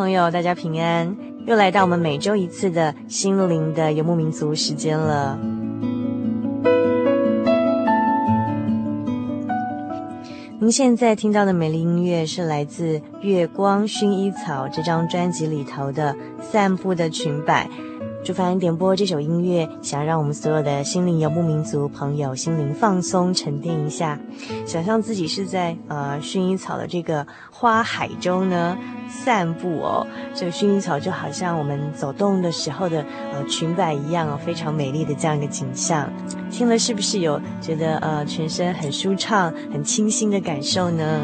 [0.00, 1.14] 朋友，大家平安！
[1.44, 5.38] 又来到我们每周一次的心灵的游牧民族时间了。
[10.58, 17.68] 您现在听到的美丽音乐是来自《月光薰衣草》这张专辑里头的《散步的裙摆》。
[18.22, 24.20] 主凡点播这首音乐，想让我们所有的心灵游牧民族朋友心灵放松沉淀一下，
[24.66, 28.76] 想象自己是在呃薰衣草的这个花海中呢
[29.08, 30.06] 散步哦。
[30.34, 36.12] 这个薰衣草就好像我们走动的时候的呃裙摆一样哦，非常美丽的这样一个景象。
[36.50, 41.22] 听了是不是有觉得呃全身很舒畅、很清新的感受呢？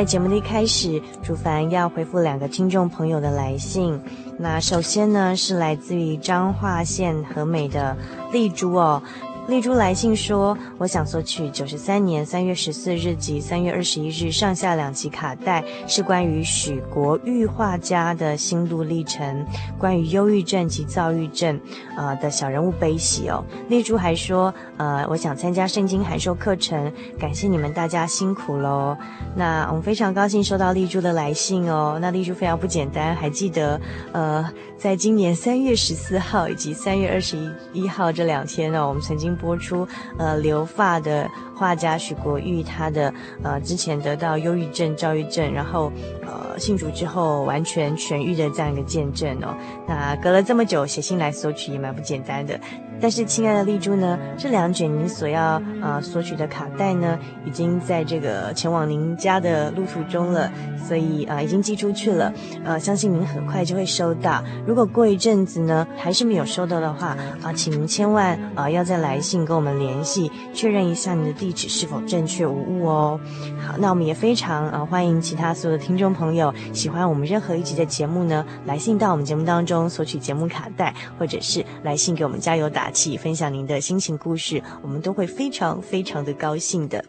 [0.00, 4.00] 在节目的一开始，主凡要回复两个听众朋友的来信。
[4.38, 7.94] 那首先呢，是来自于彰化县和美的
[8.32, 9.02] 丽珠哦。
[9.48, 19.44] 丽珠来信说：“我想索取九十三年三月十四日及三月二十一日上下两集卡带，是关于许国玉画家的心路历程，
[19.76, 21.58] 关于忧郁症及躁郁症，
[21.96, 28.96] 呃的小人物悲喜哦。”丽珠还说：“呃，我想参加圣经函授课程，感谢你们大家辛苦喽。”
[29.34, 31.98] 那我们非常高兴收到丽珠的来信哦。
[32.00, 33.80] 那丽珠非常不简单，还记得
[34.12, 37.36] 呃，在今年三月十四号以及三月二十
[37.72, 39.29] 一号这两天呢、我们曾经。
[39.36, 39.86] 播出
[40.18, 45.92] 呃留发的画家许国玉，他的呃之前得到忧郁症、躁郁症，然后
[46.22, 49.54] 呃信主之后完全痊愈的这样一个见证哦。
[49.86, 52.58] 那隔了这么久写信来索取也蛮不简单的。
[53.00, 60.50] 但是亲爱的丽珠呢，这两卷您所要呃索取的卡带呢，已经在这个前往您家的路途中了，
[60.86, 62.32] 所以呃已经寄出去了。
[62.64, 64.42] 呃，相信您很快就会收到。
[64.66, 73.18] 如果过一阵子呢还是没有收到的话啊，请您千万啊，呃，要再来信跟我们联系，确认一下您的地址是否正确无误哦。
[73.58, 87.04] 好，那我们也非常啊，呃，欢迎其他所有的听众朋友喜欢我们任何一集的节目呢，来信到我们节目当中索取节目卡带，或者是来信给我们加油打气，分享您的心情故事，我们都会非常非常的高兴的。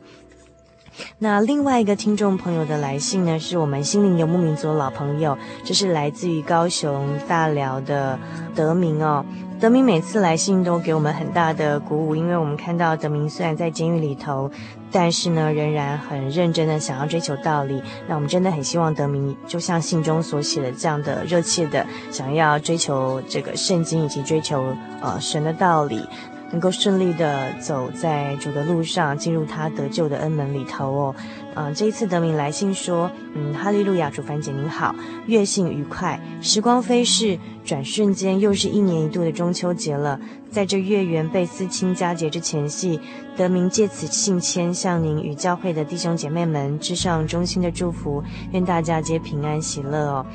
[1.20, 8.20] 那另外一个听众朋友的来信呢，是我们心灵游牧民族的老朋友，这是来自于高雄大寮的
[8.54, 9.26] 德明哦。
[9.58, 14.52] 德明每次来信都给我们很大的鼓舞，因为我们看到德明虽然在监狱里头，
[14.92, 17.82] 但是呢，仍然很认真的想要追求道理。
[18.08, 26.06] 那我们真的很希望德明就像信中所写的这样的热切的想要追求这个圣经以及追求呃神的道理。
[26.52, 31.16] 能够顺利的走在主的路上，进入他得救的恩门里头哦。
[31.56, 34.96] 嗯、这一次德明来信说，嗯，哈利路亚，主凡姐您好，
[35.26, 40.20] 月信愉快，时光飞逝，转瞬间又是一年一度的中秋节了。
[40.50, 43.00] 在这月圆倍思亲佳节之前夕，
[43.38, 50.26] 德明借此信签向您与教会的弟兄姐妹们致上衷心的祝福，愿大家皆平安喜乐哦。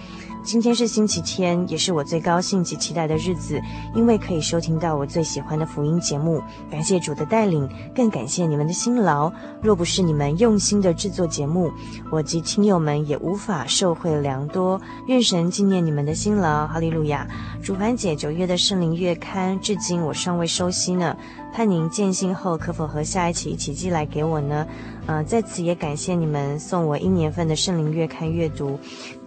[0.46, 3.60] 今天是星期天，也是我最高兴及期待的日子，
[3.96, 6.40] 因为可以收听到我最喜欢的福音节目。
[6.70, 9.32] 感谢主的带领，更感谢你们的辛劳。
[9.60, 11.72] 若不是你们用心的制作节目，
[12.12, 14.80] 我及亲友们也无法受惠良多。
[15.08, 17.26] 愿神纪念你们的辛劳，哈利路亚！
[17.60, 21.16] 主凡姐九月的圣灵月刊，至今我尚未收悉呢，
[21.52, 24.64] 盼您见信后可否和下一期一起寄来给我呢？
[25.06, 28.78] 呃，在此也感谢你们送我一年份的圣灵月刊阅读。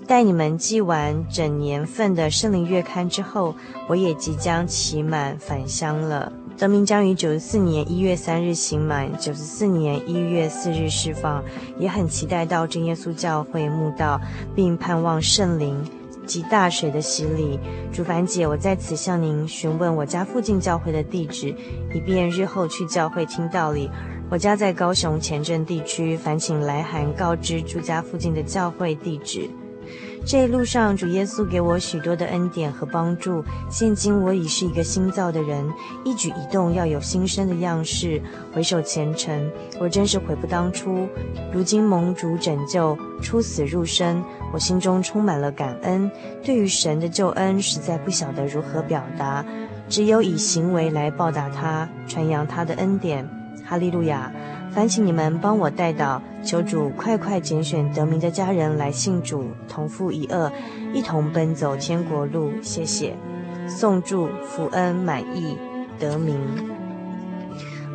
[0.09, 3.55] 待你们寄完整年份的圣灵月刊之后，
[3.87, 6.33] 我也即将期满返乡了。
[6.57, 11.43] 德明将于九十四年一月三日刑满，九十四年一月四日释放，
[11.77, 14.19] 也很期待到真耶稣教会慕道，
[14.55, 15.79] 并盼望圣灵
[16.25, 17.59] 及大水的洗礼。
[17.93, 21.53] 主凡姐，我在此向您询问我家附近教会的地址，
[21.93, 23.87] 以便日后去教会听道理。
[24.31, 29.47] 我家在高雄前镇地区，烦请来函告知住家附近的教会地址。
[30.25, 33.43] 这一路上，主耶稣给我许多的恩典和帮助。
[33.69, 35.67] 现今我已是一个新造的人，
[36.05, 38.21] 一举一动要有新生的样式。
[38.53, 41.07] 回首前尘，我真是悔不当初。
[41.51, 44.23] 如今蒙主拯救，出死入生，
[44.53, 46.09] 我心中充满了感恩。
[46.43, 49.43] 对于神的救恩，实在不晓得如何表达，
[49.87, 53.27] 只有以行为来报答他，传扬他的恩典。
[53.65, 54.31] 哈利路亚。
[54.71, 60.51] 烦请你们帮我代祷，求主快快拣选得名的家人来信主，同负一轭，
[60.93, 62.51] 一同奔走天国路。
[62.61, 63.15] 谢谢，
[63.67, 65.57] 送祝福恩满意
[65.99, 66.39] 得名。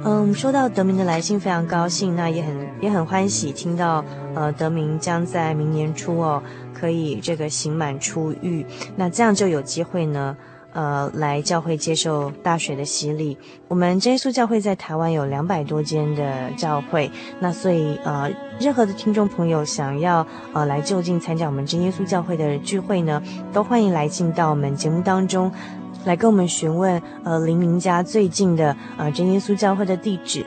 [0.05, 4.05] 嗯，收到德明的来信，非常高兴，那也很也很欢喜，听到
[4.35, 6.43] 呃德明将在明年初哦，
[6.75, 8.67] 可以这个刑满出狱，
[8.97, 10.37] 那这样就有机会呢。
[10.75, 13.38] 呃，来教会接受大水的洗礼。
[13.69, 17.11] 我们真耶稣教会在台湾有两百多间的教会，
[17.41, 18.31] 那所以呃，
[18.61, 23.23] 任何的听众朋友想要呃来就近参加我们真耶稣教会的聚会呢，
[23.53, 25.50] 都欢迎来进到我们节目当中，
[26.05, 30.44] 来跟我们询问呃黎明家最近的呃真耶稣教会的地址。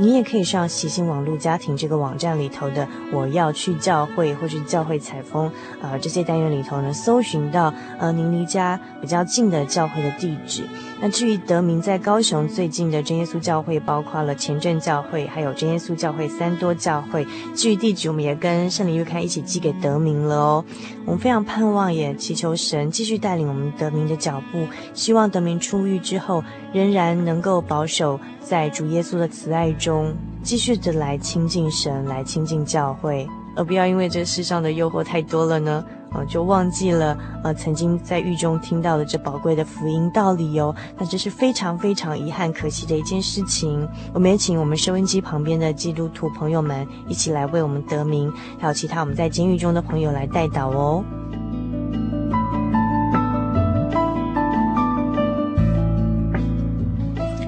[0.00, 5.52] 你也可以上喜信网络家庭这个网站里头的“我要去教会”或是“教会采风”
[5.82, 10.64] 呃这些单元里头呢，搜寻到呃您离家比较近的教会的地址。
[11.02, 17.26] 那至于德明在高雄最近的真耶稣教会，包括了前镇教会，还有真耶稣教会三多教会。
[17.54, 20.64] 至于地址，我们也跟圣灵月刊一起寄给德明了哦。
[21.10, 24.64] 我们非常盼望，也祈求神继续带领我们得名的脚步，
[24.94, 29.72] 希望得名出狱之后，仍然能够保守在主耶稣的慈爱。
[29.72, 30.14] 中
[30.44, 40.74] 继续的来亲近神，来亲近教会，而不要因为这世上的诱惑太多了呢，呃，就忘记了呃曾经在狱中听到的这宝贵的福音道理哟。
[40.98, 43.88] 那这是非常非常遗憾可惜的一件事情。
[44.12, 51.04] 我们也请我们收音机旁边的基督徒朋友们一起来为我们得名，还有其他我们在监狱中的朋友来代祷哦。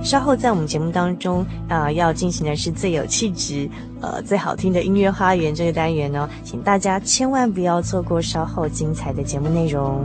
[0.02, 3.68] 稍后在我们节目当中啊、要进行的是最有气质、
[4.00, 10.04] 呃最好听的音乐花园这个单元呢，请大家千万不要错过稍后精彩的节目内容。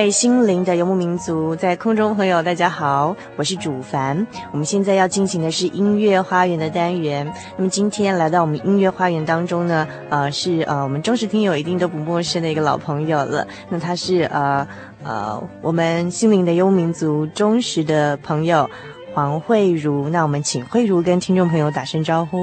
[0.00, 4.26] 位心灵的游牧民族，在空中朋友，大家好，我是主凡。
[4.50, 7.30] 我们现在要进行的是音乐花园的单元。
[7.58, 13.46] 那么今天来到我们音乐花园当中呢，呃，是呃我们忠实听友一定都不陌生的一个老朋友了。
[13.68, 14.66] 那他是呃
[15.04, 18.70] 呃我们心灵的游牧民族忠实的朋友
[19.12, 20.08] 黄慧茹。
[20.08, 22.38] 那我们请慧茹跟听众朋友打声招呼。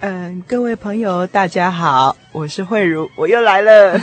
[0.00, 3.98] 嗯，各位朋友，大家好，我是慧茹，我又来了。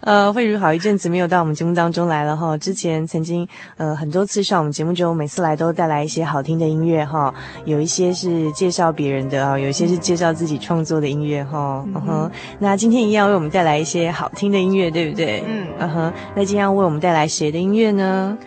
[0.00, 2.56] 呃，慧如好一阵子没有到我们节目当中来了哈。
[2.58, 7.34] 之前曾经呃很多次上我们节目中，每次来都带来一些好听的音乐哈。
[7.64, 11.84] 有一些是介绍别人的啊，有一些是介绍自己创作的音乐哈。
[11.94, 15.42] 嗯哼，那今天一样为我们带来一些好听的音乐，对不对？
[15.46, 18.38] 嗯嗯哼，那今天要为我们带来谁的音乐呢？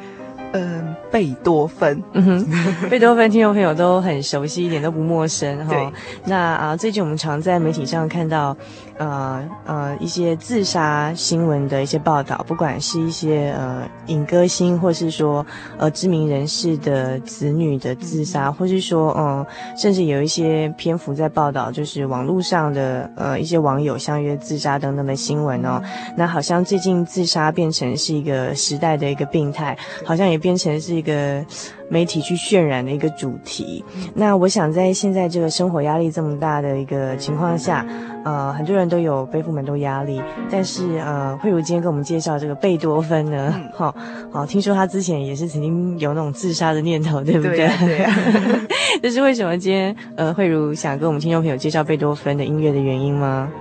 [0.53, 2.45] 嗯，贝多芬，嗯哼，
[2.89, 5.73] 贝多芬听众朋友都很熟悉，一点都不陌生哈。
[5.73, 5.89] 对
[6.25, 8.55] 那啊，最近我们常在媒体上看到。
[9.01, 15.43] 呃呃，一些自杀新闻的一些报道，不管是一些呃影歌星，或是说
[15.79, 25.81] 呃知名人士的子女的自杀，或是说嗯、甚至有一些篇幅在报道，就是网络上的呃一些网友相约自杀等等的新闻哦。
[26.15, 31.43] 那好像最近自杀变成是一个时代的一个病态，好像也变成是一个。
[31.91, 33.83] 媒体去渲染的一个主题。
[34.13, 37.85] 那我想，在现在这个生活压力这么大的一个情况下，
[38.23, 40.21] 呃，很多人都有背负蛮多压力。
[40.49, 47.67] 但是，呃，慧如今天给我们介绍这个贝多芬呢，好、嗯，好，听说他之前也是曾经有那种自杀的念头，对不对？
[47.79, 48.09] 对呀。
[49.03, 53.51] 这是为什么今天，呃，慧如想跟我们听众朋友介绍贝多芬的音乐的原因吗？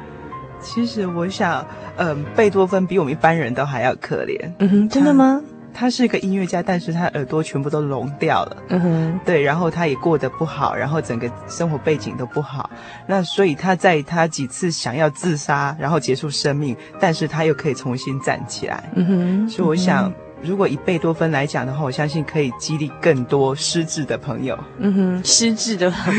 [0.63, 4.39] 其实我想，嗯、呃，贝多芬比我们一般人都还要可怜。
[4.59, 5.41] 嗯哼，真的吗？
[5.73, 8.57] 他是一个音乐家，但是他耳朵全部都聋掉了。
[8.69, 12.69] 嗯哼，对，然后他也过得不好，然后整个生活背景都不好。
[13.07, 18.91] 那所以他在他几次想要自杀，然后结束生命，但是他又可以重新站起来。
[18.95, 24.59] 嗯哼，所以我想，嗯、如果以贝多芬来讲的话，我相信可以激励更多失智的朋友。
[24.79, 26.15] 嗯哼，失智的朋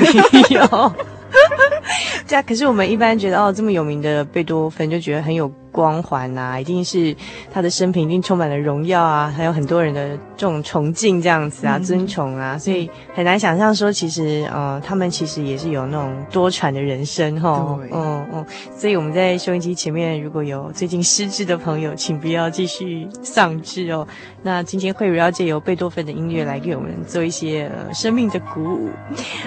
[0.49, 0.93] 友。
[2.27, 5.51] 这样，可是我们一般觉得哦，这么有名的贝多芬就觉得很有。
[5.73, 7.15] 光环啊，一定是
[7.49, 18.45] 他的生平一定充满了荣耀啊，还有很多人的这种崇敬这样子啊，嗯、尊崇啊，所以很难想象说，其实呃，他们其实也是有那种多舛的人生哈，对嗯嗯，
[18.75, 24.05] 所以我们在收音机前面如果有最近失智的朋友，请不要继续丧志哦。
[24.43, 28.89] 那今天惠如要借由贝多芬的音乐来给我们做一些呃生命的鼓舞。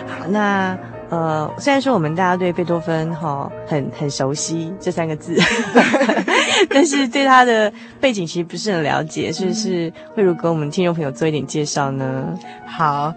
[0.06, 0.74] 好，那。
[1.10, 5.36] 呃，虽然说我们大家对贝多芬哈、哦、很很熟悉这三个字，
[6.68, 9.92] 但是对他的背景其实不是很了解，是不是？
[10.14, 12.36] 会如给我们听众朋友做一点介绍呢？
[12.66, 13.12] 好，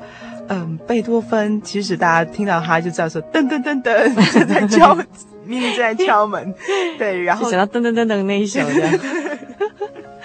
[0.49, 4.95] 嗯，贝多芬其实大家听到他就知道说噔噔噔噔 正在敲，
[5.45, 6.53] 明明正在敲门，
[6.99, 9.26] 对，然后想到噔噔噔噔那一首的。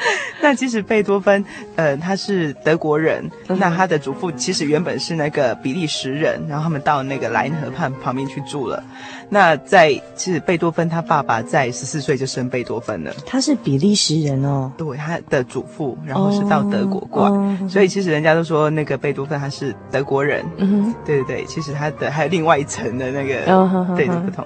[0.42, 1.44] 那其实贝多芬，
[1.76, 3.30] 呃，他是德国人。
[3.48, 8.82] 嗯、那他的祖父其实原本是那个比利时人，然后他们到那个莱茵河畔旁边去住了。
[9.28, 13.12] 那在其实贝多芬他爸爸在十四岁就生贝多芬了。
[13.24, 14.70] 他是比利时人哦。
[14.76, 20.44] 对，他的祖父，然后是到德国过来，所以其实人家都说那个贝多芬他是德国人。
[20.58, 24.44] 嗯哼，对对对，其实他的还有另外一层的那个、哦、对的不同。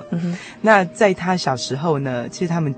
[0.61, 2.75] 那在他小时候呢，其实他们。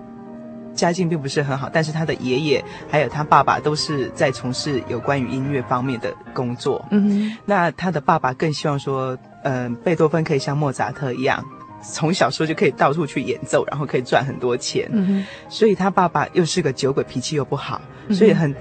[0.79, 6.85] 家境并不是很好，但是他的爷爷还有他爸爸都是在从事有关于音乐方面的工作。
[6.93, 11.45] 嗯，那他的爸爸更希望说，嗯、呃，贝多芬可以像莫扎特一样，
[11.83, 14.89] 从小时候就可以到处去演奏，然后可以赚很多钱。
[14.93, 17.81] 嗯哼，所以他爸爸又是个酒鬼，脾气又不好，
[18.13, 18.55] 所以很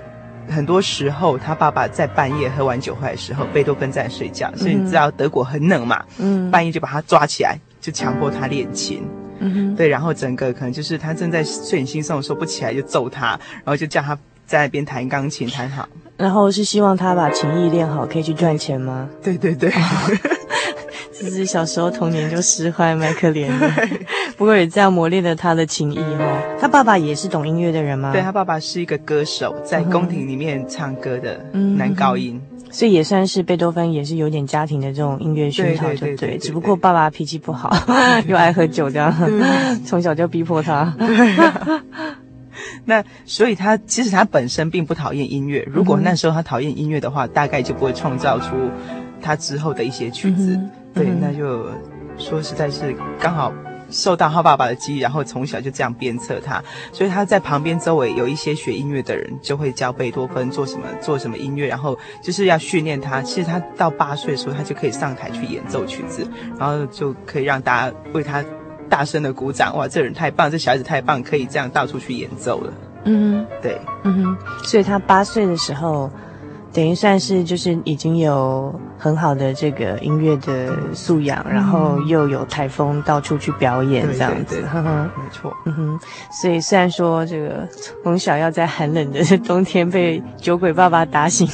[0.50, 4.52] 很多时候他爸爸在半夜喝完酒回来的时候，贝多芬在睡觉。
[4.56, 6.04] 所以你知道德国很冷嘛？
[6.18, 9.04] 嗯，半夜就把他抓起来，就强迫他练琴。
[9.04, 19.10] 嗯哼，对，然后整个可能就是他正在睡眼惺忪，说不起来就揍他，然后就叫他在那边弹钢琴弹好，然后是希望他把琴艺练好，可以去赚钱吗？
[19.22, 19.72] 对对对，
[21.14, 23.70] 只是小时候童年就失坏，蛮可怜的。
[24.38, 26.58] 不过也这样磨练了他的琴艺哦。
[26.60, 28.12] 他爸爸也是懂音乐的人吗？
[28.12, 31.44] 对，他爸爸是一个歌手，在宫廷里面唱歌的
[31.76, 32.40] 男高音。
[32.68, 36.38] 嗯所以也算是贝多芬也是有点家庭的这种音乐熏陶，就对。
[36.38, 37.74] 只不过爸爸脾气不好，
[38.28, 39.14] 又爱喝酒，这样
[39.86, 40.94] 从小就逼迫他。
[42.86, 45.68] 那所以他其实他本身并不讨厌音乐。
[45.72, 48.56] 如果那时候他讨厌音乐的话，大概就不会创造出
[49.22, 50.60] 他之后的一些曲子。
[50.94, 51.68] 对，那就
[52.18, 53.54] 说实在是刚好。
[53.90, 63.22] 受到他爸爸的激励，然后从小就这样鞭策他，所以他在旁边周围有一些学音乐的人，就会教贝多芬做什么做什么音乐，然后就是要训练他。
[63.22, 66.28] 其实他到八岁的时候，他就可以上台去演奏曲子，
[66.58, 68.44] 然后就可以让大家为他
[68.90, 69.76] 大声的鼓掌。
[69.78, 72.74] 哇，这人太棒，这小孩子太棒，可以这样到处去演奏了。
[73.06, 76.12] 嗯，对，嗯哼，所以他八岁的时候。
[76.78, 86.00] 等于算是就是已经有很好的这个音乐的素养，嗯、然后又有台风到处去表演这样子，呵呵，没错，嗯哼。
[86.40, 87.68] 所以虽然说这个
[88.04, 91.50] 从小要在寒冷的冬天被酒鬼爸爸打醒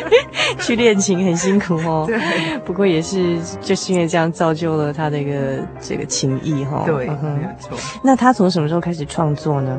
[0.58, 2.18] 去练琴很辛苦哦， 对。
[2.64, 7.76] 不过也是就是因为这样造就了他的一个这个情谊哈，对，没错。
[8.02, 9.78] 那他从什么时候开始创作呢？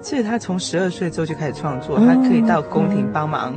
[0.00, 3.52] 其实他从十二岁之后就开始创作，嗯、他可以到宫廷帮忙。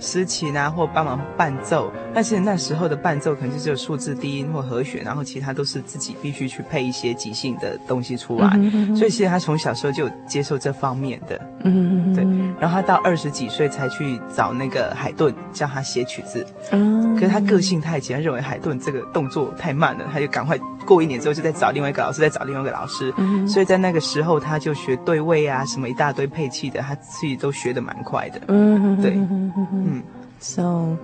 [0.00, 8.50] 司琴啊，或帮忙伴奏，但是那时候的伴奏可能就只有数字低音或和弦，然后其他都是自己必须去配一些即兴的东西出来。
[8.54, 12.24] 嗯、哼哼，所以其实他从小时候就接受这方面的，嗯哼哼，对。
[12.60, 16.44] 然后他到二十几岁才去找那个海顿教他写曲子。
[16.72, 23.12] 嗯可是他个性太急，他认为海顿这个动作太慢了，他就赶快过一年之后就再找另外一个老师，再找另外一个老师。
[23.16, 28.40] 嗯，所以在那个时候他就学对位啊，什么一大堆配器的，他自己都学的蛮快的。
[28.48, 29.12] 嗯对。
[29.12, 30.02] 嗯
[30.38, 30.96] ，so，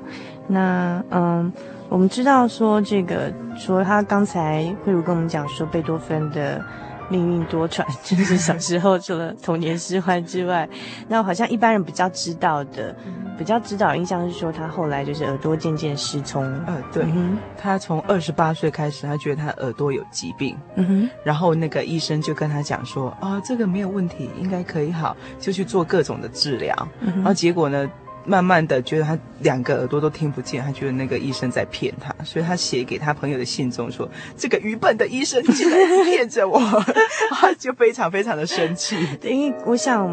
[0.49, 1.52] 那嗯，
[1.88, 6.64] 我们知道说这个，除了他刚才慧如跟我们讲说贝多芬的
[7.09, 10.69] 命运多舛， 就是小时候除了童年失欢之外，
[11.09, 12.95] 那好像一般人比较知道的，
[13.39, 16.43] 比较知道的印象是说他后来就是耳朵渐渐失聪。
[16.67, 27.88] 呃，对，嗯、他从二十八岁开始，他觉得他耳朵有疾病，嗯哼，然后那个医生就跟他讲说，啊、哦，这个没有问题，应该可以好，就去做各种的治疗，嗯、然后结果呢？
[28.27, 36.59] 慢慢的觉得他两个耳朵都听不见，他觉得那个医生在骗他，所以他写给他朋友的信中说：“这个愚笨的医生竟然骗着我。
[37.31, 38.97] ”他 就非常非常的生气。
[39.23, 40.07] 因为我想，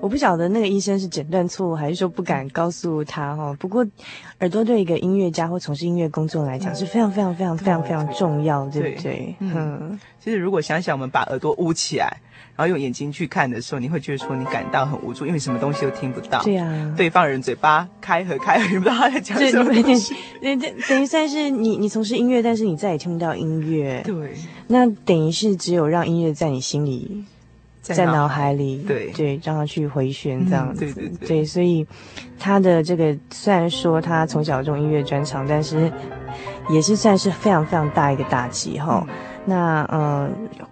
[0.00, 3.54] 我不晓得那个医生是诊断错误，还是说不敢告诉他哈。
[3.58, 3.86] 不过，
[4.40, 9.36] 耳朵对一个音乐家或从事音乐工作来讲是非常非常非常非常非常重要，对不对？
[9.40, 12.16] 嗯，其实如果想想，我们把耳朵捂起来。
[12.58, 16.42] 然后用眼睛去看的时候，你会觉得说你感到很无助，因为什么东西都听不到。
[16.42, 20.16] 对啊，对方人嘴巴开合开合，你不知道他在讲什么东西。
[20.40, 24.02] 对，等等于算是你你从事音乐，但是你再也听不到音乐。
[24.04, 24.34] 对，
[24.66, 27.24] 那等于是只有让音乐在你心里，
[27.80, 30.80] 在脑海里，对对，让它去回旋这样子。
[30.80, 31.86] 对对对，对，所以
[32.40, 35.88] 他的这个虽然说他从小这种音乐专长，但是
[36.70, 39.06] 也是算是非常非常大一个打击哈。
[39.44, 40.28] 那嗯。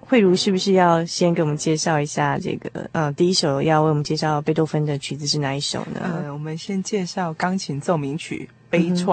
[0.08, 2.88] 慧如是不是要先给我们介绍一下这个？
[2.92, 6.00] 呃，第一首要为我们介绍贝多芬的曲子是哪一首呢？
[6.02, 9.04] 呃，我们先介绍钢琴奏鸣曲《悲怆》。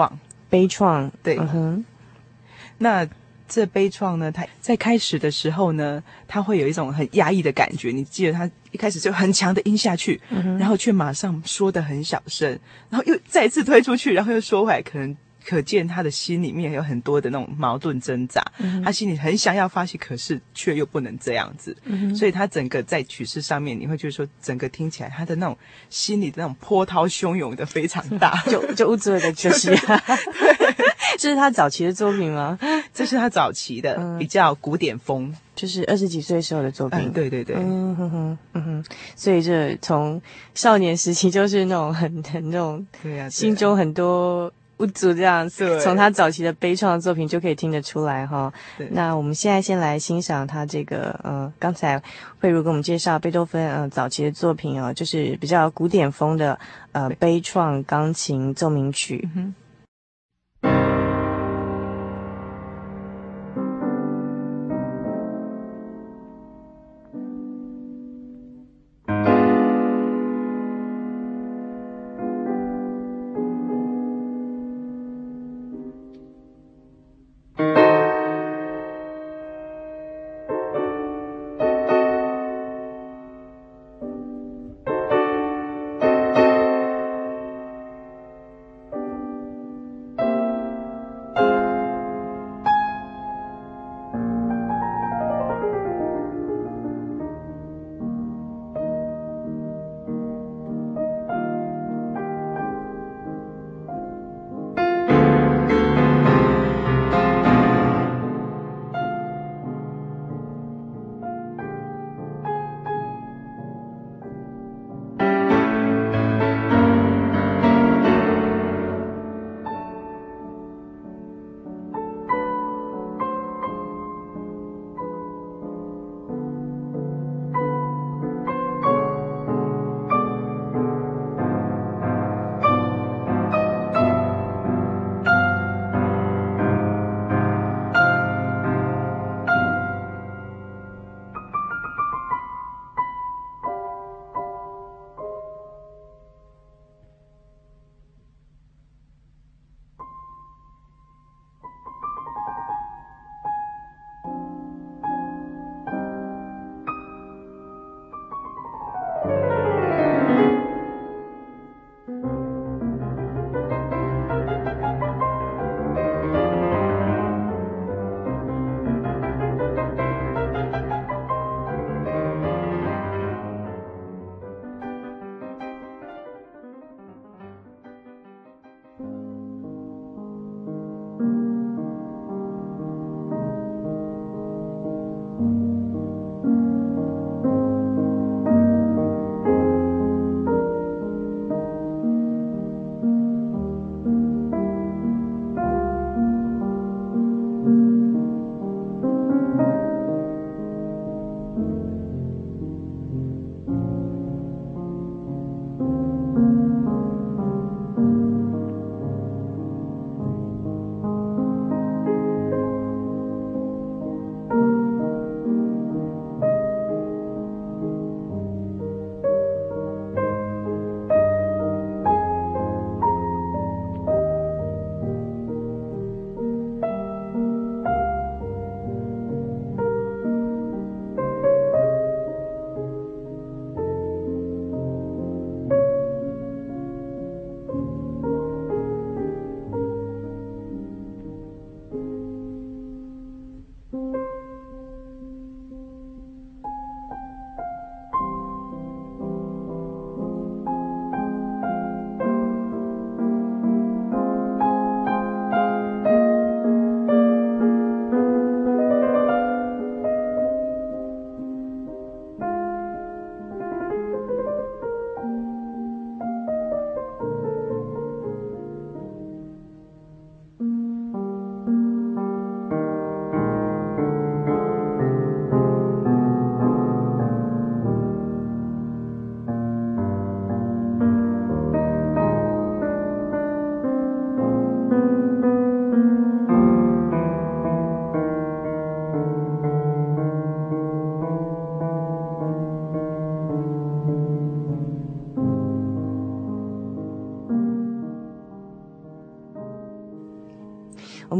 [0.48, 1.36] 悲怆，对。
[1.36, 1.84] 嗯哼。
[2.78, 3.06] 那
[3.48, 4.30] 这悲怆呢？
[4.30, 7.90] 它在开始的时候呢，它会有一种很压抑的感觉。
[7.90, 10.56] 你记得它一开始就很强的音下去，嗯。
[10.58, 12.56] 然后却马上说的很小声，
[12.88, 15.16] 然后又再次推出去，然后又说回来，可能。
[15.46, 25.56] 可见他的心里面有很多的那种矛盾挣扎，嗯、他心里很想要发泄，可是却又不能这样子，嗯、所以他整个在曲式上面，你会觉得说，整个听起来他的那种
[25.90, 29.76] 心里的那种波涛汹涌的非常大， 就就无助的 就是，对，
[31.18, 32.58] 这是他早期的作品吗？
[32.92, 40.20] 这是他早期的、嗯、比较古典风，就是二十几岁时候的作品，嗯、对对对，嗯哼哼嗯哼，所以这从
[40.54, 44.52] 少年时期就是那种很很那种，对呀，心中很多。
[44.76, 48.52] 不足这样子，从他早期的悲怆的作品就可以听得出来哈。
[48.90, 52.02] 那我们现在先来欣赏他这个，呃，刚才
[52.40, 56.58] 慧茹给我们介绍贝多芬，呃，早期的作品哦，就是比较古典风的，
[56.92, 59.28] 呃，悲怆钢琴奏鸣曲。
[59.36, 59.54] 嗯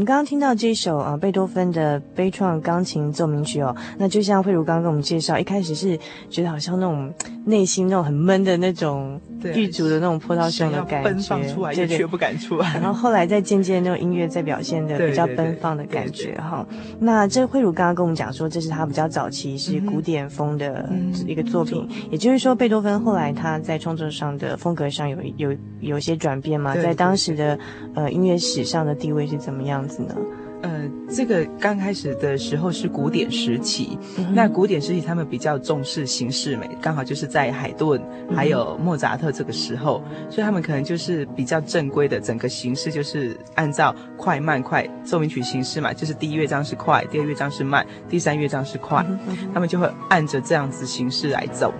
[0.05, 7.11] 刚刚听到这首啊，贝多芬的悲怆钢琴奏鸣曲哦，那就像慧茹刚刚跟我们介绍，一开始是觉得好像那种
[7.45, 9.21] 内心那种很闷的那种
[9.53, 12.73] 郁卒的那种波涛汹的感觉，奔放出来，对对，却不敢出来。
[12.79, 16.65] 然后后来再渐渐那种音乐在表现的比较奔放的感觉哈。
[16.99, 20.89] 那这慧茹刚刚跟我们讲说，这是他比较早期是古典风的
[21.27, 27.59] 一个作品，嗯、也就是说贝多芬后来他在创作上的风格上有有有些转变嘛，在当时的
[27.93, 30.15] 呃音乐史上的地位是怎么样子呢？
[30.65, 38.01] 呃，这个刚开始的时候是古典时期，嗯、那古典时期他们比较重视形式美，刚好就是在海顿
[38.35, 49.05] 还有莫扎特这个时候，嗯、所以他们可能就是比较正规的整个形式，就是按照快慢快奏鸣曲形式嘛，就是第一乐章是快，第二乐章是慢，第三乐章是快，
[49.53, 51.71] 他们就会按着这样子形式来走，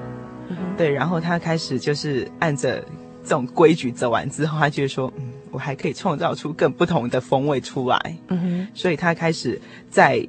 [0.49, 2.81] 嗯、对，然后他开始就是按着
[3.23, 5.34] 这种规矩走完之后，他就会说，嗯。
[5.55, 10.27] 我还可以创造出更不同的风味出来，嗯哼，所以他开始在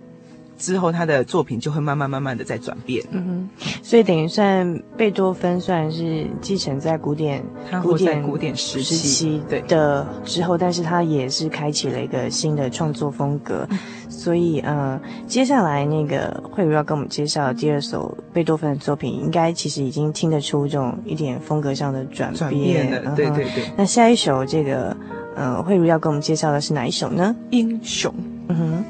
[0.59, 7.45] 之后他的作品就会慢慢慢慢的在转变，嗯哼，所以等于算贝多芬算是继承在古典
[7.83, 9.43] 古典古典时期。
[9.49, 23.65] 对的之后，但是他也是开启了一个新的创作风格，嗯、所以呃，接下来那个慧如要跟我们介绍第二首贝多芬的作品，应该其实已经听得出这种一点风格上的转变，转变了，对对对。
[23.77, 24.97] 那下一首这个。
[25.39, 27.37] 呃，慧如要跟我们介绍的是哪一首呢？
[27.51, 28.11] 英雄。
[28.49, 28.85] 嗯哼，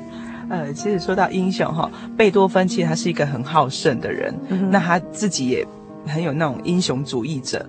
[0.49, 5.67] 呃，其实说到英雄哈，贝多芬其实他是一个很好胜的人，嗯、那他自己也
[6.07, 7.65] 很有那种英雄主义者。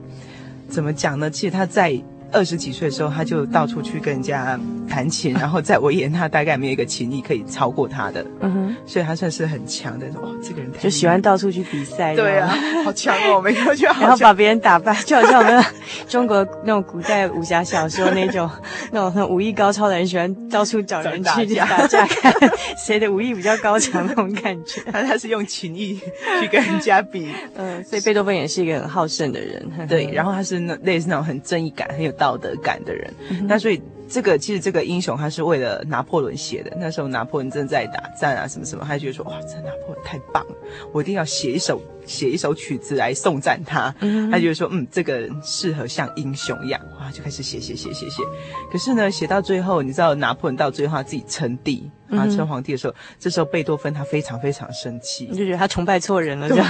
[0.68, 1.30] 怎么讲呢？
[1.30, 2.02] 其实他在。
[2.32, 4.60] 二十几岁的时候，他就到处去跟人家
[4.90, 10.08] 弹琴， 然后在我眼他大概没有一个琴艺可以超过他的，嗯哼，所以他算是很强的。
[10.16, 15.64] 哦，这个人就喜欢到处去比赛，对啊，好强哦，没有就好，然后把别人打败，就好像我们
[16.08, 18.50] 中国那种古代武侠小说那种
[18.92, 22.34] 那种武艺高超的人，喜欢到处找人去打架，看
[22.86, 24.82] 谁的武艺比较高强那种感觉。
[24.92, 26.00] 他他是用琴艺
[26.42, 32.12] 去跟人家比， 嗯，所以贝多芬也是一个很好胜的人，对，然后他是那类似那种很正义感很有。
[32.18, 36.72] 道德感的人，嗯、那所以这个其实这个英雄他是为了拿破仑写的。
[36.80, 40.56] 那时候拿破仑正在打战啊，什么什么，他就觉得说哇，这拿破仑太棒了，
[40.92, 43.94] 我一定要写一首写一首曲子来颂赞他。
[44.32, 48.24] 他就说嗯，这个人适合像英雄一样，哇，就开始写写写写写。
[48.72, 56.66] 可是呢，写到最后，你知道拿破仑到最后他自己称帝啊，称皇帝的时候，嗯、这时候贝多芬他非常非常生气，你就觉得他崇拜错人了， 这样。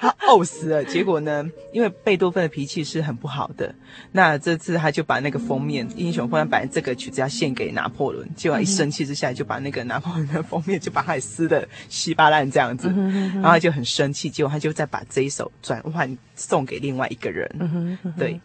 [0.00, 1.50] 怄死了，结果呢？
[1.72, 3.74] 因为贝多芬的脾气是很不好的，
[4.12, 18.40] 那这次他就把那个封面《英雄封面》本来这个曲子要献给拿破仑，结果一生气之下就把那个拿破仑的封面就把它撕的稀巴烂这样子，然后他就很生气，结果他就再把这一首转换送给另外一个人，对。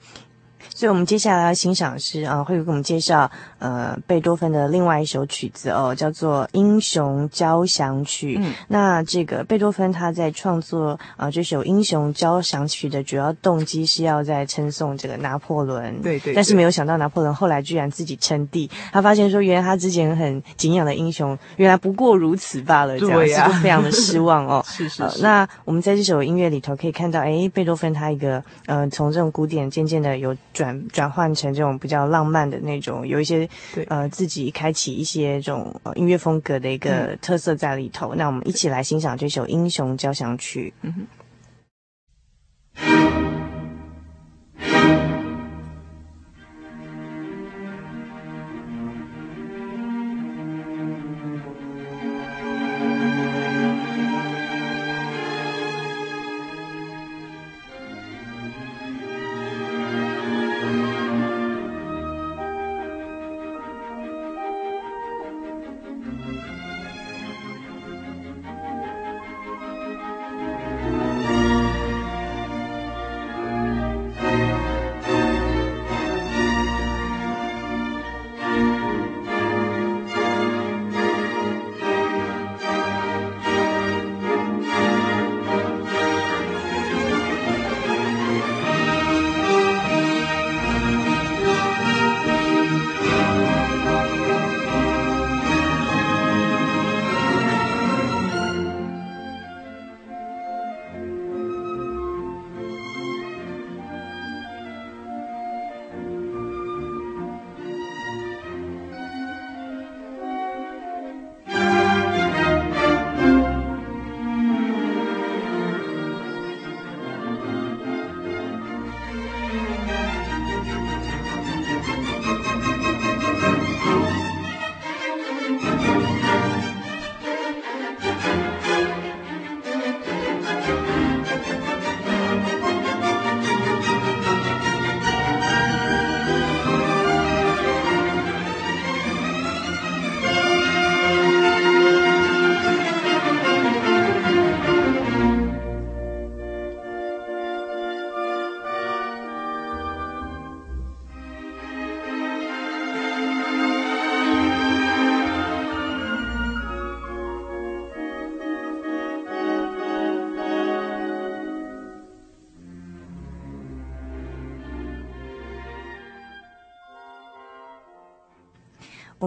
[0.76, 8.38] 所以，我们接下来要欣赏是啊，会给我们介绍呃贝多芬的另外一首曲子哦，叫做《英雄交响曲》。
[8.42, 16.02] 嗯，那这个贝多芬他在创作啊、呃、这首《英雄交响曲》的主要动机是要在称颂这个拿破仑。
[16.02, 16.34] 对，对对。
[16.34, 24.62] 但是没有想到拿破仑后来居然自己称帝，他发现说原来他之前很敬仰的英雄原来不过如此罢了，这样对呀、啊，是非常的失望哦。
[24.68, 25.14] 是 是是、呃。
[25.22, 30.36] 那我们在这首音乐里头可以看到，哎，贝多芬他一个呃从这种古典渐渐的有。
[30.54, 33.48] 转转换成这种比较浪漫的那种，有一些
[33.88, 38.16] 呃自己开启一些这种呃音乐风格的一个特色在里头。
[38.16, 40.74] 嗯、那我们一起来欣赏这首《英雄交响曲》。
[40.88, 43.15] 嗯哼。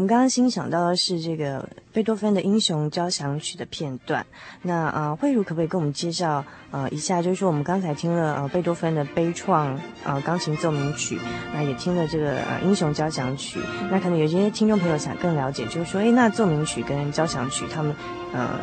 [0.08, 4.24] 刚刚欣赏到的是这个贝多芬的《英雄交响曲》的片段。
[4.62, 7.20] 那呃，慧茹可不可以跟我们介绍呃一下？
[7.20, 11.18] 就是说，我们刚才听了呃贝多芬的悲怆呃钢琴奏鸣曲，
[11.52, 13.60] 那也听了这个呃《英雄交响曲》。
[13.90, 17.94] 那可能有些听众朋友想更了解，就是说，诶，那奏鸣曲跟交响曲，他们
[18.32, 18.58] 呃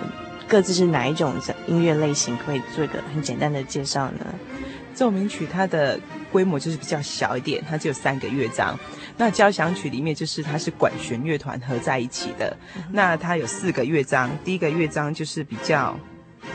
[0.47, 1.36] 各自是哪一种
[1.67, 2.36] 音乐类型？
[2.43, 4.25] 可以做一个很简单的介绍呢？
[4.95, 5.99] 奏鸣曲它的
[6.31, 8.77] 规模就是比较小一点，它只有三个乐章。
[9.17, 12.55] 那交响曲里面就是它是管弦乐团合在一起的，
[12.91, 15.97] 那它有四个乐章，第一个乐章就是比较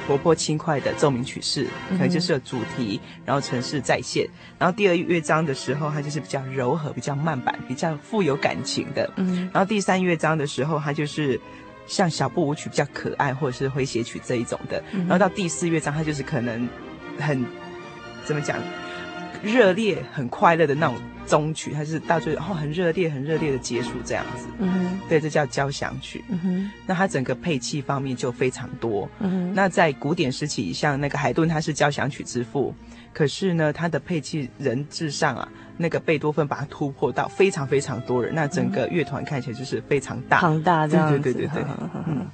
[0.06, 4.28] 活泼轻快的奏鸣曲式，可能就是有主题，然后程式再现。
[4.58, 9.10] 然后第二乐章的时候，它就是比较柔和、比较慢板、比较富有感情的。
[9.16, 11.40] 嗯然后第三乐章的时候，它就是
[11.86, 14.82] 像小步舞曲比较可爱，或者是诙谐曲这一种的。
[14.92, 16.68] 然后到第四乐章，它就是可能
[17.18, 17.42] 很
[18.26, 18.58] 怎么讲？
[19.42, 24.46] 热烈、很快乐的那种终曲，它是到最后很热烈、很热烈的结束这样子。
[24.58, 26.24] 嗯哼，对，这叫交响曲。
[26.28, 29.08] 嗯哼，那它整个配器方面就非常多。
[29.18, 32.74] 嗯哼，那在古典时期，像那个海顿，他是交响曲之父，
[33.12, 41.18] 可是呢，他的配器人质上啊，那个贝多芬把它突破到非常非常多人，那整个乐团看起来就是非常大、庞大这样子。
[41.18, 41.72] 对对对对对。
[42.06, 42.26] 嗯，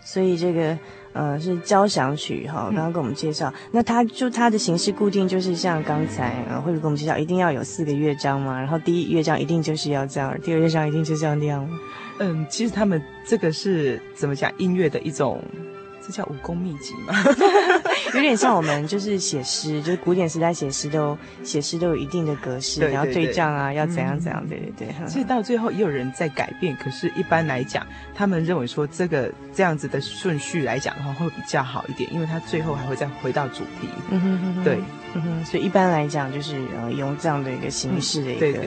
[0.00, 0.78] 所以这个。
[1.18, 11.68] 呃，是交响曲哈，刚刚跟我们介绍，那它就它的形式固定，就是像刚才呃，慧茹跟我们介绍，一定要有四个乐章嘛，然后第一乐章一定就是要这样，第二乐章一定就是要那样。
[12.20, 15.42] 嗯，其实他们这个是怎么讲音乐的一种。
[16.08, 17.12] 这叫武功秘籍吗？
[18.14, 25.06] 有点像我们就是写诗，就是古典时代写诗都写诗都有一定的格式，然后对仗啊，要怎样怎样，对对对。
[25.06, 33.88] 其实到最后也有人在改变，可是一般来讲，他们认为说这个这样子的顺序来讲的话会比较好一点，因为他最后还会再回到主题。
[34.08, 34.78] 嗯哼哼哼，对，
[35.12, 38.58] 嗯哼，所以一般来讲就是呃用这样的一个形式的一个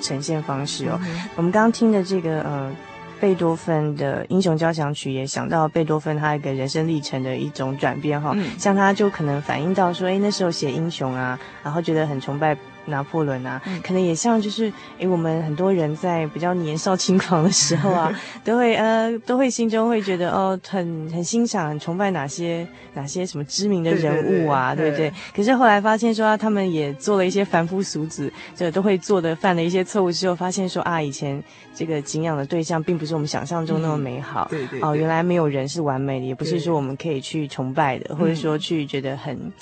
[0.00, 0.98] 呈现方式哦。
[1.36, 2.74] 我们刚刚听的这个呃。
[3.20, 12.56] 贝多芬的《英雄交响曲》也想到贝多芬他一个人生历程的一种转变哈，嗯、像他就可能反映到说，哎，那时候写英雄啊，然后觉得很崇拜。
[12.86, 18.12] 拿破仑啊，可能也像就是，诶，我们很多人在比较年少轻狂的时候啊，
[18.44, 25.12] 都会呃，都会心中会觉得哦，很很欣赏、很崇拜哪些哪些什么知名的人物啊，对不对？
[25.34, 31.42] 可是后来发现说啊，他们也做了一些凡夫俗子就都会做的犯了一些错误之后，发现说啊，以前
[31.74, 39.52] 这个敬仰的对象并不是我们想象中那么美好，对对，对，哦，原来没有人是完美的，也不是说我们可以去崇拜的，或者说去觉得很。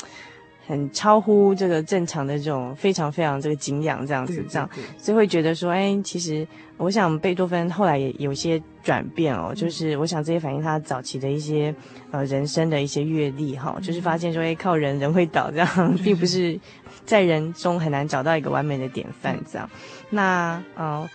[0.66, 6.46] 很超乎这个正常的这种非常非常这个敬仰这样子，这样，所以会觉得说，哎，其实
[6.76, 11.74] 我想贝多芬后来也有些转变哦，就是我想这些反映他早期的一些
[12.10, 15.68] 呃人生的一些阅历哈，就是发现说，哎，靠人人会倒这样，
[16.02, 16.58] 并不是
[17.04, 19.68] 在人中很难找到一个完美的典范这样。
[20.10, 21.08] 那呃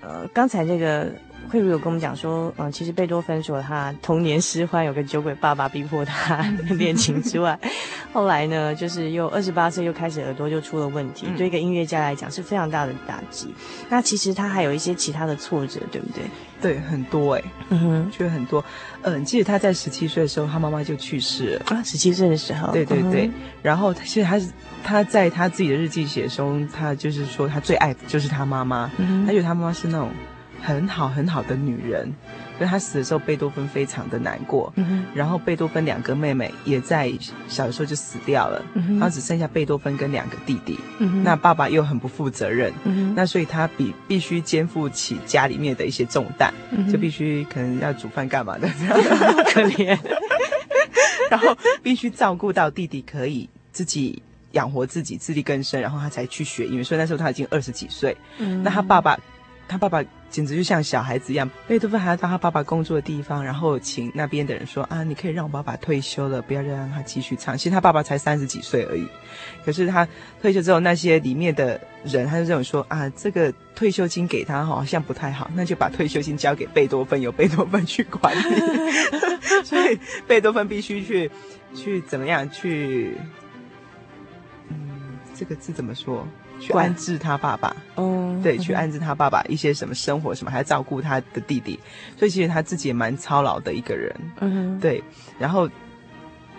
[0.00, 1.12] 呃，刚才这个。
[1.50, 6.42] 慧茹有跟我们讲说，嗯，其实贝多芬说他童年失欢，有个酒鬼爸爸逼迫他
[6.76, 7.58] 练琴之外，
[8.12, 13.54] 后来呢，就是又二十八岁又开始耳朵就出了问题，嗯、对一个音乐家来讲是非常大的打击。
[13.88, 16.22] 那其实他还有一些其他的挫折，对不对？
[16.60, 18.64] 对，很多哎、欸，嗯哼，觉得很多。
[19.02, 23.26] 嗯，记得他在十七岁的时候，他妈妈就去世了啊，十七岁的时候，对对对。
[23.26, 24.48] 嗯、然后其实他是
[24.84, 30.08] 他在他自己的日记写中，他就是说他最爱的就是他妈妈，嗯、他觉得他妈妈是那种。
[30.62, 32.10] 很好很好的女人，
[32.56, 34.72] 所以她死的时候，贝多芬非常的难过。
[34.76, 37.12] 嗯、然后贝多芬两个妹妹也在
[37.48, 40.78] 小的时候就死掉了，嗯、然后只剩下贝多芬跟两个弟弟。
[40.98, 48.96] 嗯、那爸爸又很不负责任，嗯、那所以他必必须肩负起家里面的一些重担，嗯、就必须可能要煮饭干嘛的，这样
[49.52, 49.98] 可怜。
[51.28, 54.22] 然后必须照顾到弟弟可以自己
[54.52, 56.84] 养活自己，自力更生，然后他才去学音乐。
[56.84, 58.16] 所以那时候他已经二十几岁。
[58.38, 59.18] 嗯、那他爸爸。
[59.72, 67.56] 他爸爸简直就像小孩子一样，贝多芬还要到他爸爸工作的地方，然后请那边的人说啊，你可以让我爸爸退休了，不要再让他继续唱。
[67.56, 69.08] 其实他爸爸才三十几岁而已，
[69.64, 70.06] 可是他
[70.42, 78.42] 退休之后，那些里面的人他就这种说啊，这个退休金给他好像不太好，那就把退休金交给贝多芬，由贝多芬去管理。
[79.64, 81.30] 所以贝多芬必须去
[81.74, 83.16] 去怎么样去，
[84.68, 86.28] 嗯，这个字怎么说？
[86.62, 91.78] 去安置他爸爸，嗯，对，去安置他爸爸一些什么生活什么，还要照顾他的弟弟，
[92.16, 95.02] 所以其实他自己也蛮操劳的一个人，嗯，对，
[95.38, 95.68] 然后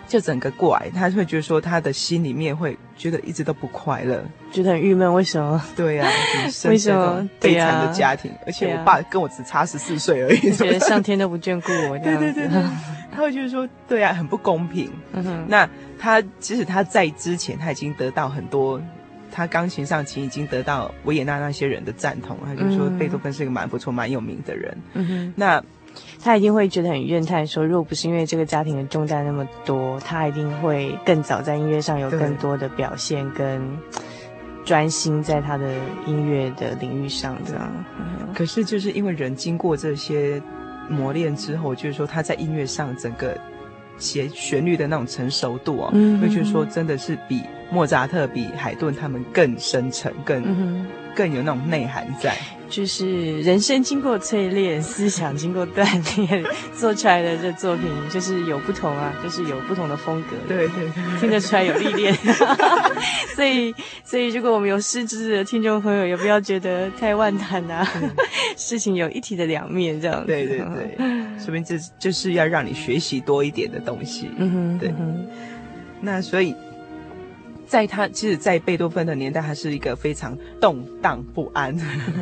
[0.06, 5.60] 就整个过来，他会觉得说他的心里面会觉得一直都不快乐，觉得很郁闷，为什么？
[5.74, 6.06] 对呀，
[6.68, 7.26] 为什么？
[7.40, 8.30] 悲惨的家庭？
[8.46, 12.62] 而且我爸跟我只差十四岁而已， 觉得上天都不眷顾我，对对对对，
[13.10, 14.90] 他会觉得说，对啊，很不公平。
[15.14, 15.66] 嗯哼，那
[15.98, 18.78] 他其实他在之前他已经得到很多。
[19.36, 24.78] 他钢琴上琴已经得到维也纳那些人的赞同，他就说贝多芬是一个蛮不错、蛮有名的人。
[24.92, 25.60] 嗯哼，那
[26.22, 33.60] 他一定会觉得很怨叹，说如果不是因为这个家庭的重担那么多，他一定会更早在音乐上有更多的表现，跟
[34.64, 35.68] 专心在他的
[36.06, 37.36] 音乐的领域上。
[37.44, 37.72] 这样，
[38.32, 40.40] 可是就是因为人经过这些
[40.88, 43.36] 磨练之后，就是说他在音乐上整个。
[43.98, 52.36] 写旋律的那种成熟度哦，嗯，会觉得说真的是比莫扎特、比海顿他们更深沉、更、嗯、更有那种内涵在。
[52.74, 55.84] 就是人生经过淬炼，思想经过锻
[56.16, 56.44] 炼，
[56.74, 60.30] 做出来的这作品就是有不同啊，就是有不同的风格。
[60.48, 62.12] 对对对，听得出来有历练。
[63.36, 63.72] 所以，
[64.02, 67.86] 所以如果我们有失智的听众朋友，也不要觉得太万谈啊。
[68.56, 70.26] 事情有一体的两面，这样。
[70.26, 70.96] 对对对，
[71.38, 74.28] 说明这就是要让你学习多一点的东西。
[74.36, 74.92] 嗯哼，对。
[76.00, 76.52] 那所以。
[77.74, 81.76] 在他其实，在贝多芬的年代，他是一个非常动荡不安。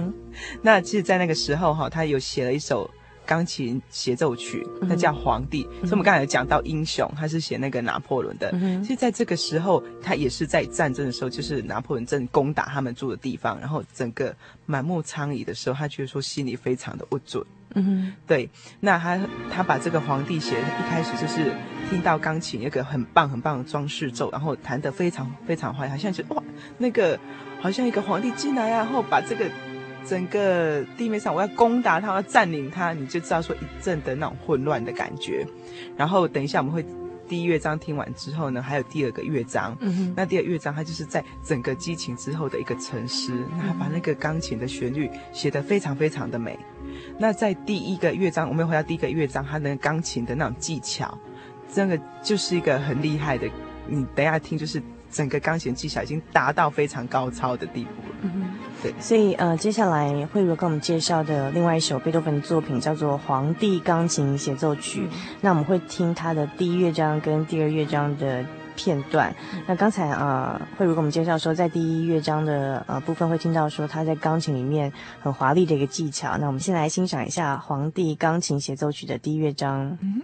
[0.62, 2.90] 那其实，在那个时候哈，他有写了一首
[3.26, 5.62] 钢琴协奏曲，那叫《皇帝》。
[5.80, 8.50] 所以我们刚才有讲到英雄，他是写那个拿破仑的。
[8.82, 14.34] 其实，在这个时候，他也是在战争的时候，就是拿破仑正攻打他们住的地方，然后整个
[14.64, 17.44] 满目疮痍的时候，他觉得说心里非常的不准。
[17.74, 18.48] 嗯哼，对。
[18.80, 19.20] 那他
[19.50, 21.52] 他把这个皇帝写的一开始就是
[21.88, 26.42] 听到钢琴一个很棒很棒的装饰奏，然后弹得非常非常坏，好像就哇
[26.78, 27.18] 那个
[27.60, 29.46] 好像一个皇帝进来啊，然后把这个
[30.04, 35.46] 整个地面上我要攻打他，我要占领他，你就知道说一阵的那种混乱的感觉。
[35.96, 36.84] 然后等一下我们会
[37.28, 39.76] 第一乐章听完之后呢，还有第二个乐章。
[40.16, 46.58] 那第二乐章它就是在整个激情之后的一个沉思，那他把那个钢琴的旋律写得非常非常的美。
[47.18, 51.16] 那在第一个乐章，我们回到第一个乐章，他的钢琴的那种技巧，
[51.72, 53.48] 真的就是一个很厉害的。
[53.86, 58.30] 你等一下听，就是整个钢琴技巧已经达到非常高超的地步了。
[58.82, 58.92] 对。
[59.00, 68.44] 所以呃，接下来慧茹跟我们介绍的另外一首贝多芬的作品叫做《皇帝钢琴协奏曲》，嗯，那我们会听他的第一乐章跟第二乐章的。
[68.76, 69.34] 片段。
[69.66, 76.36] 那刚才啊，慧茹给我们介绍说，在第一乐章的呃部分会听到说他在钢琴里面很华丽的一个技巧。
[76.38, 79.96] 那我们先来欣赏一下《皇帝钢琴协奏曲》的第一乐章。
[80.00, 80.22] 嗯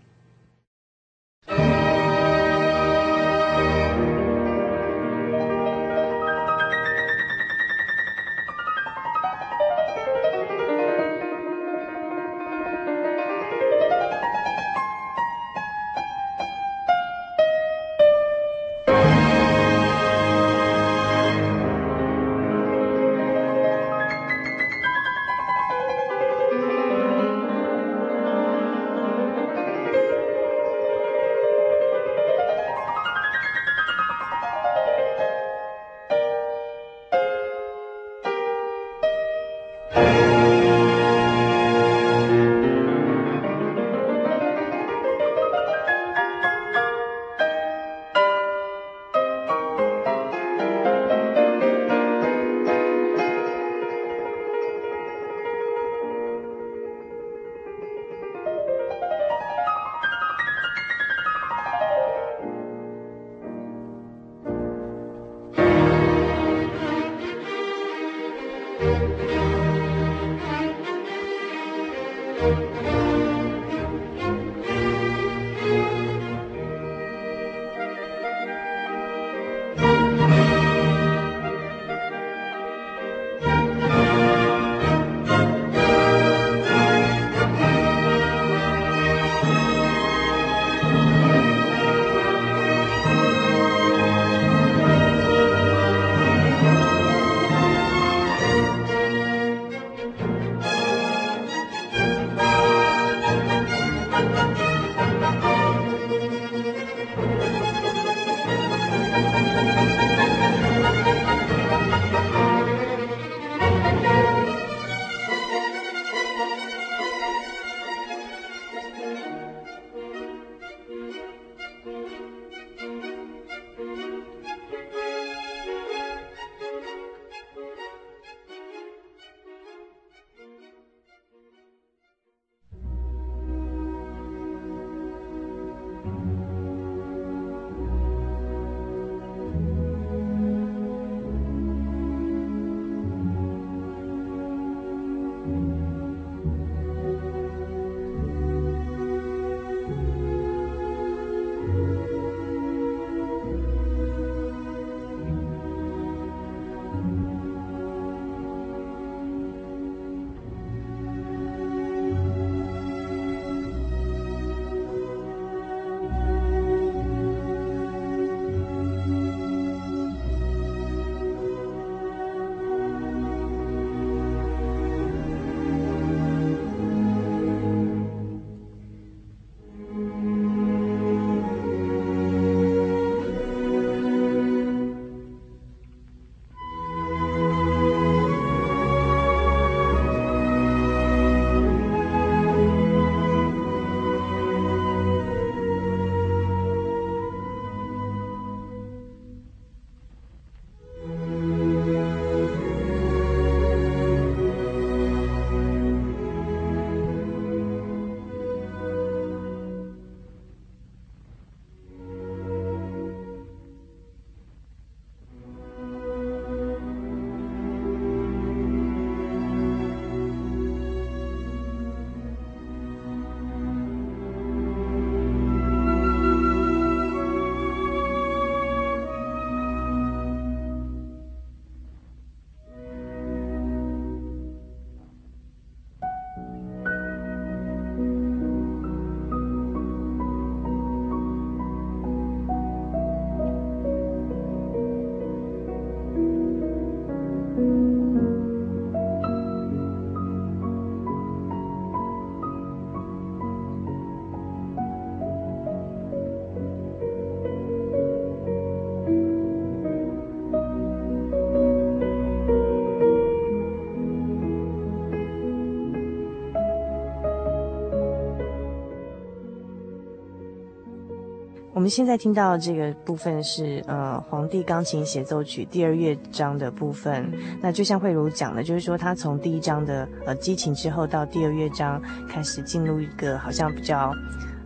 [271.79, 277.31] 我们现在听到这个部分是呃皇帝钢琴协奏曲第二乐章的部分。
[277.61, 284.12] 那就像慧如讲的，就是说他从第一章的呃激情之后到第二乐章开始进入一个好像比较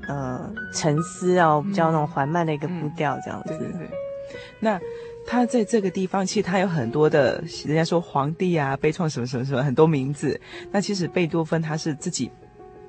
[0.08, 3.58] 呃沉思哦，比较那种缓慢的一个步调这样子。
[3.58, 3.90] 对。
[4.58, 4.80] 那
[5.26, 10.40] 他在这个地方，其实他有很多的，人家说皇帝啊，悲怆什么什么什么很多名字。
[10.70, 12.30] 那其实贝多芬他是自己。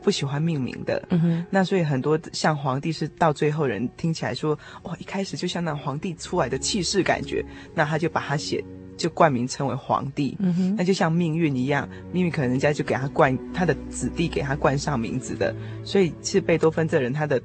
[0.03, 7.43] 不喜欢命名的，嗯哼，那所以很多像皇帝是到最后人听起来说，哇，一开始就像那皇帝出来的气势感觉，
[7.73, 8.63] 那他就把他写
[8.97, 17.41] 就冠名称为皇帝，嗯哼，那就像命运一样，命运可能人家就给他冠他的子弟给他冠上名字的，所以其实贝多芬这人他的。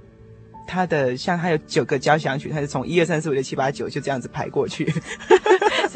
[0.70, 4.84] 他的像他有九个交响曲，他是从一二三四五六七八九就这样子排过去，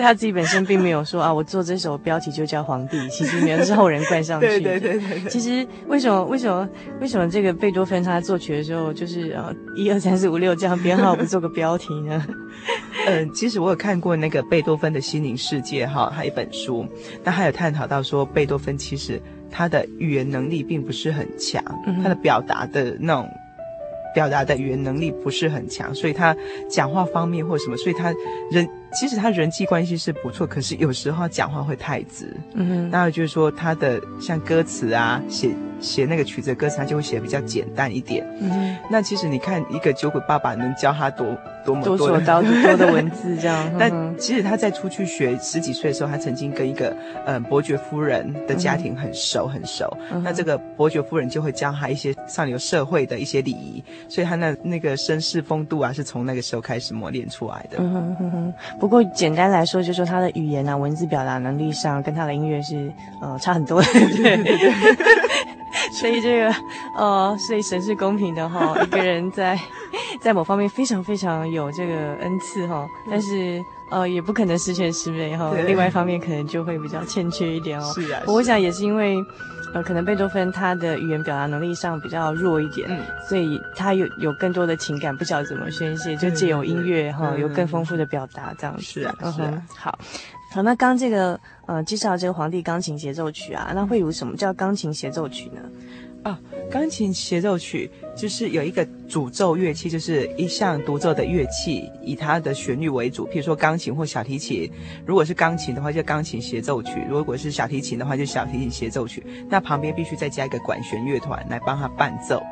[0.02, 4.58] 所以他自己本身并没有说啊，我做这首标题就叫皇帝，其实没有是后人冠上去的。
[4.58, 5.30] 对对对对，对。
[5.30, 6.68] 其实为什么为什么
[7.00, 12.26] 为什么这个贝多芬他作曲的时候就是呃一二三四五六这样编号不做个标题呢？
[13.06, 16.84] 嗯， 其实我有看过那个贝多芬的心灵世界哈，他一本书，
[17.22, 19.22] 那他有探讨到说贝多芬其实
[19.52, 21.62] 他的语言能力并不是很强，
[22.02, 23.28] 他的表达的那种。
[24.14, 26.36] 表达的语言能力不是很强，所以他
[26.68, 28.12] 讲话方面或什么，所以他
[28.50, 32.36] 人其实他人际关系是不错，可是有时候讲话会太直。
[32.54, 38.26] 嗯哼，那就是说他的像歌词啊，写写那个曲子的歌词，他就会写的比较简单一点。
[38.40, 41.26] 嗯哼，那其实你看一个酒鬼爸爸能教他多。
[41.64, 42.20] 多么多多多
[42.76, 46.94] 的文字这样， 但其实他在出去学十几岁的时候，他曾经跟一个
[47.26, 49.88] 嗯伯爵夫人的家庭很熟很熟。
[50.22, 57.78] 那这个伯爵夫人就会教他一些上流社会的一些礼仪，所以他那那个绅士风度啊，是从那个时候开始磨练出来的。
[57.78, 58.54] 嗯哼哼哼。
[58.80, 63.88] 不过简单来说，就是说他的语言啊，文字表达能力上，跟他的音乐是呃差很多的。
[63.92, 64.72] 对对对。
[65.92, 66.54] 所以这个
[66.96, 69.58] 呃，所以神是公平的哈，一个人在
[70.20, 77.92] 在某方面非常非常有这个恩赐哈，但是呃也不可能十全十美哈，另外一方面可能就会比较欠缺一点哦。
[77.94, 79.16] 是啊，我想也是因为
[79.74, 88.82] 呃，可能贝多芬他的语言表达能力上比较弱一点，嗯，所以他有有更多的情感不晓得怎么宣泄，就借由音乐哈，有更丰富的表达这样子。
[88.82, 89.98] 是啊，是啊，好。
[90.52, 95.62] 好，那刚这个呃介绍这个皇帝钢琴协奏曲啊，那会有什么叫钢琴协奏曲呢？
[96.24, 96.38] 啊，
[96.70, 103.26] 钢琴协奏曲就是有一个主奏乐器，就是一项独奏的乐器，以它的旋律为主。
[103.28, 104.70] 譬如说钢琴或小提琴，
[105.06, 109.24] 如果是钢琴的话，就钢琴协奏曲；如果是小提琴的话，就小提琴协奏曲。
[109.48, 112.42] 那旁边必须再加一个管弦乐团来帮它伴奏，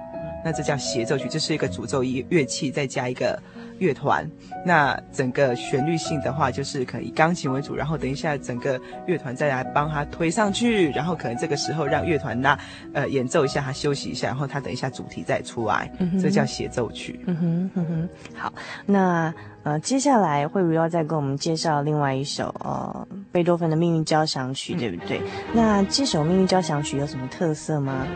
[0.43, 1.29] 那这叫协奏曲。
[1.29, 3.39] 这是一个主奏乐乐器，再加一个。
[3.81, 4.31] 乐团，
[4.65, 12.57] 那整个旋律性的话，就是可以以钢琴为主，然后等一下整个乐团再来帮他推上去，然后可能这个时候让乐团那
[12.93, 17.19] 呃演奏一下，他休息一下，然后他等一下主题再出来，嗯、这叫协奏曲。
[17.27, 18.09] 嗯哼嗯哼，
[18.39, 18.53] 好，
[18.85, 25.19] 那呃接下来慧如要再跟我们介绍另外一首呃贝多芬的命运交响曲，对不对？
[25.19, 25.25] 嗯、
[25.55, 28.07] 那这首命运交响曲有什么特色吗？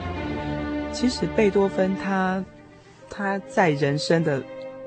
[0.93, 2.45] 其实贝多芬他
[3.09, 4.43] 他在人生的。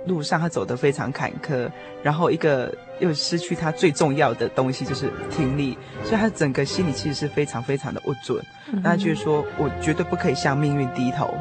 [0.06, 1.70] 路上他走得非常坎坷，
[2.04, 8.44] 然后一个又失去他最重要的东西就是听力，所以他整个心里其实是非常非常的不准。
[8.84, 11.34] 那就是说我绝对不可以向命运低头。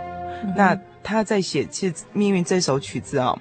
[0.56, 3.38] 那他在写其实命运这首曲子啊、哦，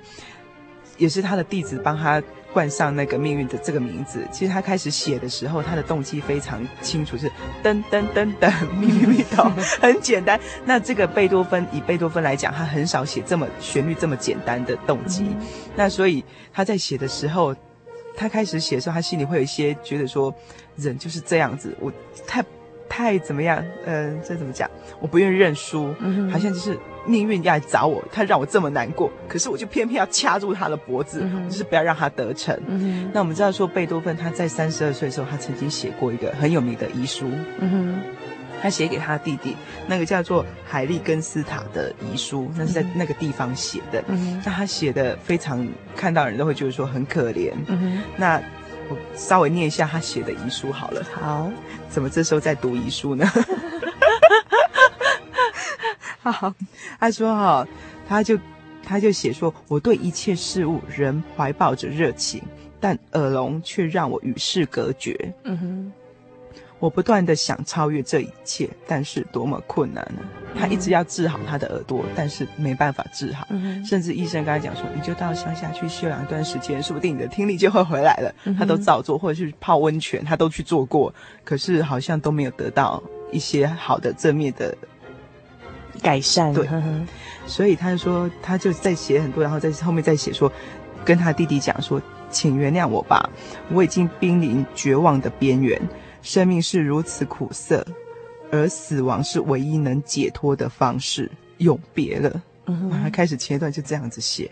[0.97, 2.21] 也是他的弟子帮他。
[2.55, 7.29] 冠上那个命运的这个名字，其实他开始写的时候，他的动机非常清楚，是
[7.61, 8.49] 噔噔噔噔，
[8.79, 9.51] 咪咪咪哆，
[9.81, 10.39] 很简单。
[10.63, 15.23] 那这个贝多芬以贝多芬来讲，他很少写这么旋律这么简单的动机。
[15.23, 15.45] 嗯、
[15.75, 17.53] 那所以他在写的时候，
[18.15, 20.33] 他开始写的时候，他心里会有一些觉得说，
[20.77, 21.91] 人就是这样子，我
[22.25, 22.41] 太
[22.95, 23.61] 太怎么样？
[23.85, 24.69] 嗯、呃，这怎么讲？
[25.01, 26.79] 我不愿意认输，嗯、好像就是。
[27.07, 32.59] 命运要来找我，他让我这么难过，可是我就偏偏要掐住他的脖子，嗯、就是不要让他得逞。
[32.65, 37.29] 嗯、那我们知道说，贝多芬他在三十二岁的时候，他曾经写过一个很有名的遗书，
[37.59, 38.01] 嗯、哼
[38.59, 44.03] 他写给他弟弟，那个叫做海利根斯塔的遗书，那是在那个地方写的。
[44.07, 47.51] 嗯、哼那他写的非常，看到人都会觉得说很可怜。
[47.67, 48.41] 嗯、哼那
[48.89, 51.03] 我稍微念一下他写的遗书好了。
[51.13, 51.49] 好，
[51.89, 53.25] 怎么这时候在读遗书呢？
[56.21, 56.53] 好，
[56.99, 57.67] 他说哈、哦，
[58.07, 58.37] 他就
[58.83, 62.41] 他就写说，我对一切事物仍怀抱着热情，
[62.79, 65.33] 但耳聋却让我与世隔绝。
[65.43, 65.91] 嗯哼，
[66.79, 70.21] 我不断的想超越这一切，但是多么困难呢？
[70.57, 73.47] 他一直要治好他的耳朵，但是没办法治好。
[73.49, 78.33] 嗯，甚至医生跟他讲说，你就到乡下去休养一段时间，说不定你的听力就会回来了。
[78.43, 81.13] 嗯，他都照做，或者是泡温泉，他都去做过，
[81.43, 83.01] 可是好像都没有得到
[83.31, 84.75] 一些好的正面的。
[86.01, 86.53] 改善。
[86.53, 86.67] 对，
[87.47, 90.51] 所以他就说，他就在写很多，然后在后面再写说，
[91.05, 93.29] 跟他弟弟讲说，请原谅我吧，
[93.71, 95.81] 我已经濒临绝望的边缘，
[96.25, 97.85] 生命是如此苦涩，
[98.51, 102.41] 而死亡是唯一能解脱的方式，永别了。
[102.65, 104.49] 嗯，他开始前一段就这样子写，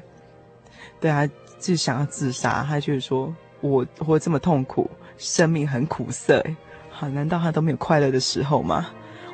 [1.02, 1.28] 对啊，
[1.60, 6.46] 就想要自杀，他就是说我活这么痛苦，生命很苦涩，
[6.92, 8.92] 好，难道他都没有快乐的时候吗？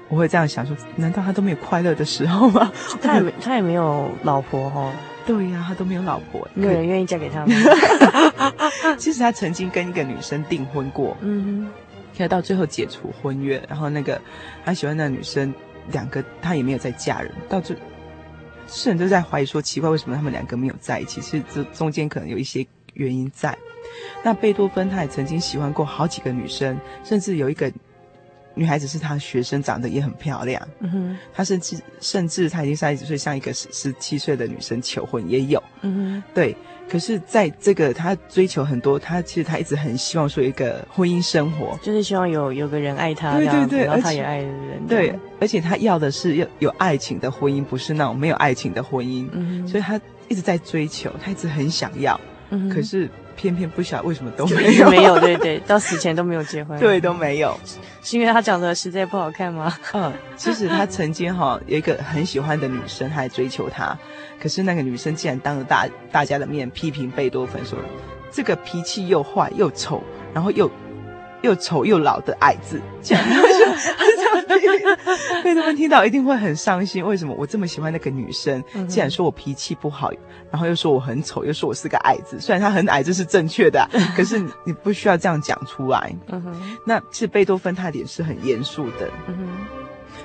[0.07, 2.71] 我会这样想说，难道他都没有快乐的时候吗？
[3.03, 4.93] 他也没他也没有老婆哦。
[5.25, 7.53] 对呀、啊，他都没有老婆，没有人愿意嫁给他吗？
[8.97, 11.71] 其实他曾经跟一个女生订婚过，嗯哼，
[12.19, 14.21] 可到最后解除婚约，然后那个
[14.65, 15.53] 他喜欢那个女生，
[15.91, 17.75] 两个他也没有再嫁人，到最
[18.67, 21.21] 世人都在怀疑说奇怪，为什么他们两个没有在一起？
[21.21, 23.57] 其实这中间可能有一些原因在。
[24.23, 27.71] 那贝多芬他也曾经喜欢过好几个女生，甚至有一个
[28.53, 30.61] 女孩子是他学生，长得也很漂亮。
[30.79, 35.63] 嗯哼，他甚至甚至他已经三十几岁，向一个十十七岁的女生求婚也有。
[35.81, 36.55] 嗯哼，对。
[36.89, 44.87] 可是在这个他追求很多，他其实他一直很希望说一个婚姻生活，就是希望有有个人爱他，对对对，然后他也爱的人。
[44.87, 49.27] 对，而且他要的是要有爱情的婚姻，不是那种没有爱情的婚姻。
[49.31, 52.19] 嗯，所以他一直在追求，他一直很想要。
[52.49, 53.09] 嗯，可是。
[53.39, 57.57] 偏偏不晓得为什么都没有， 没有，对对，到死前都没有结婚， 对，都没有，
[58.03, 59.73] 是因为他长得实在不好看吗？
[59.93, 63.97] 嗯，其实他曾经哈有一个很喜欢的女生，他还追求他，
[64.39, 67.77] 可是那个女生竟然当着大大家的面批评贝多芬说，
[68.31, 70.01] 这个脾气又坏又丑，
[70.33, 70.69] 然后又。
[71.41, 73.23] 又丑又老的矮子，这样，
[75.41, 77.01] 贝多芬听到一定会很伤心。
[77.05, 80.11] 为什么我这么喜欢那个女生，竟然说我脾气不好，
[80.51, 82.37] 然后又说我很丑，又说我是个矮子？
[82.41, 86.13] 虽然他很矮，这是正确的，可是你不需要这样讲出来。
[86.85, 89.09] 那其实贝多芬他脸是很严肃的。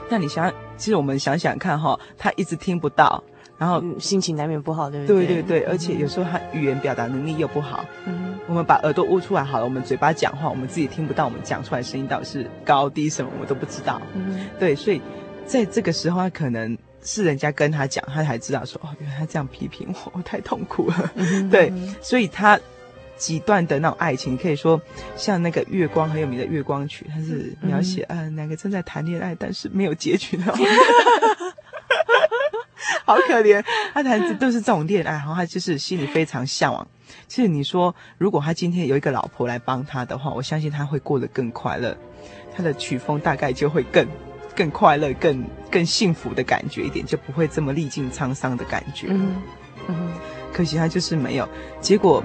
[0.08, 3.22] 那你想，其实我们想想看哈，他一直听不到。
[3.56, 5.26] 然后心情难免不好，对不对？
[5.26, 7.84] 对对对，而且有时候他语言表达能力又不好。
[8.04, 14.02] 嗯，我们把耳朵捂出来好了，我们嘴巴讲话，我们自己听不到，我们讲出来声音到底是高低什么，我们都不知道。
[14.14, 15.00] 嗯，对，所以
[15.46, 21.12] 在这个时候，他可能是人家跟他讲，他才知道说，哦，原来他这样批评我，我太痛苦了。
[21.14, 22.58] 嗯，对，所以他
[23.16, 24.80] 几段的那种爱情，可以说
[25.16, 30.44] 像那个月光很有名的《月光曲》，它是描写嗯两个正在谈恋爱，但是没有结局的。
[33.04, 36.86] 好可怜，他谈的都是这种恋爱，然后他就是心里非常向往。
[37.28, 41.96] 其实你说，如果他今天有一个老婆来帮他的话，我相信他会过得更快乐，
[42.56, 44.06] 他的曲风大概就会更
[44.56, 49.08] 更快乐、更更幸福的感觉一点，就不会这么历尽沧桑的感觉。
[49.10, 49.34] 嗯
[49.88, 50.12] 嗯，
[50.52, 51.48] 可惜他就是没有。
[51.80, 52.22] 结果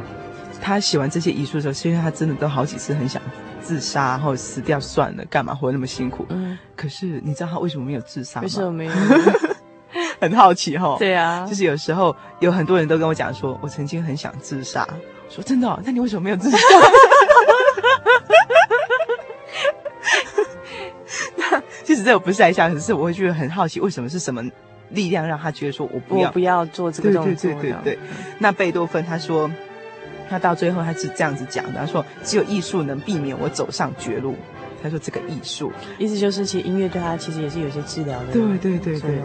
[0.62, 3.22] 他写完这些遗书的时候，是因为他真的都好几次很想
[3.62, 6.26] 自杀，或者死掉算了，干嘛活那么辛苦？
[6.30, 6.58] 嗯。
[6.76, 8.44] 可是你知道他为什么没有自杀吗？
[8.44, 8.94] 为什么没有？
[10.20, 14.88] 很好奇哈，对啊，就是有时候有很多人都跟我讲说，我曾经很想自杀。
[15.30, 16.58] 说真的哦，那你为什么没有自杀？
[21.38, 24.44] 那 其实这个不是在笑，只是我会觉得很好奇，为什么是什么
[24.90, 27.52] 力量让他觉得说我不要我不要做这个动作？
[27.52, 28.00] 对对对对对。
[28.40, 29.50] 那贝多芬他说，
[30.30, 34.36] 他到最后他是这样子讲的，他说只有艺术能避免我走上绝路。
[34.82, 38.32] 他说：“这个艺术，意思就是，其实音乐对他其实也是有些治疗的。
[38.32, 39.22] 对对对对，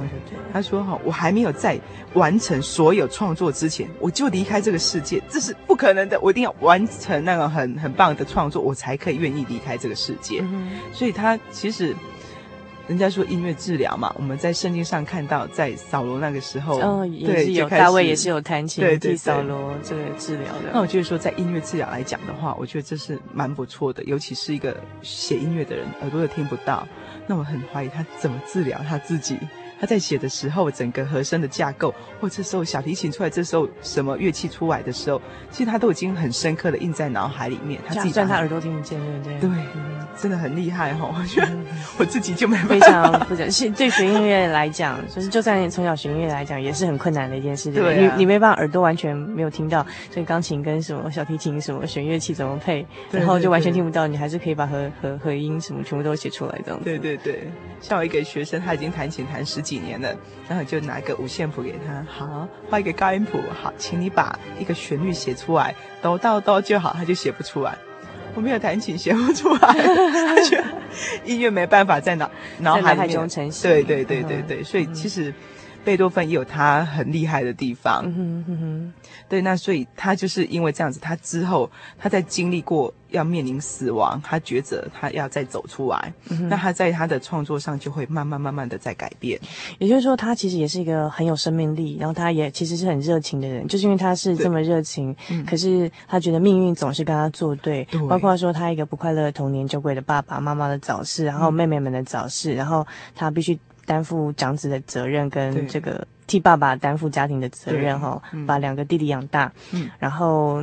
[0.53, 1.79] 他说：‘哈，我还没有在
[2.15, 6.19] 完成所有创作之前，我就离开这个世界，这是不可能的。
[6.21, 11.95] 我一定要完成那个很很棒的创作，我才可以愿意离开这个世界。’嗯，所以他其实。”
[12.87, 20.71] 人家说音乐治疗嘛，我们在圣经上看到，在扫罗那个时候，哦，也是有大卫也是有弹琴替扫罗这个治疗的。
[20.73, 26.87] 那我觉得说，在音乐治疗来讲的话，我觉得这是蛮不错的，尤其是一个写音乐的人，耳朵又听不到，
[27.27, 29.39] 那我很怀疑他怎么治疗他自己。
[29.81, 35.21] 他在写的时候，整个和声的架构，或这时候小提琴出来，这时候什么乐器出来的时候，
[35.51, 37.81] 其实他都已经很深刻的印在脑海里面。
[37.87, 39.41] 他自己算他耳朵听不见，对不对？
[39.41, 41.11] 对，嗯、真的很厉害哈！
[41.17, 41.49] 我觉得
[41.99, 42.75] 我自己就没办法。
[42.75, 47.71] 非常不讲，是对学音乐来讲，就是就算你从小学音乐来讲，也是很困难的一件事。
[47.71, 56.85] 对，对，对、啊，你你没办法耳朵完全没有听到，所以钢琴跟什么小提琴什么弦乐器怎么配，然后就完全听不到，你还是可以把和和和音什么全部都写出来这样子。
[56.85, 57.49] 对对对，
[57.81, 60.15] 像我一个学生，他已经弹琴弹十几年了。
[60.47, 67.75] 然后就拿一个五线谱给他，好，画一个高音谱，好，请你把一个旋律写出来，哆到哆就好，他就写不出来。
[68.35, 70.65] 我没有弹琴，写不出来， 他觉得
[71.25, 73.71] 音乐没办法在脑脑海里中呈现。
[73.71, 75.33] 对对对对对，所以其实
[75.85, 78.03] 贝多芬也有他很厉害的地方。
[78.07, 78.93] 嗯哼嗯哼，
[79.29, 89.39] 对，那所以他就是因为这样子，他之后他在经历过要面临死亡，他抉择他要再走出来，嗯、那他在他的创作上就会慢慢慢慢的在改变。
[89.79, 103.59] 也就是说，他其实也是一个很有生命力，然后他也其实是很热情的人，就是因为他是这么热情，嗯、可是他觉得命运总是跟他作对，对，包括说他一个不快乐的童年，酒鬼的爸爸妈妈的早逝，然后妹妹们的早逝，然后他必须。
[103.87, 110.63] 担负长子的责任，跟这个替爸爸担负家庭的责任，哈，把两个弟弟养大，嗯，然后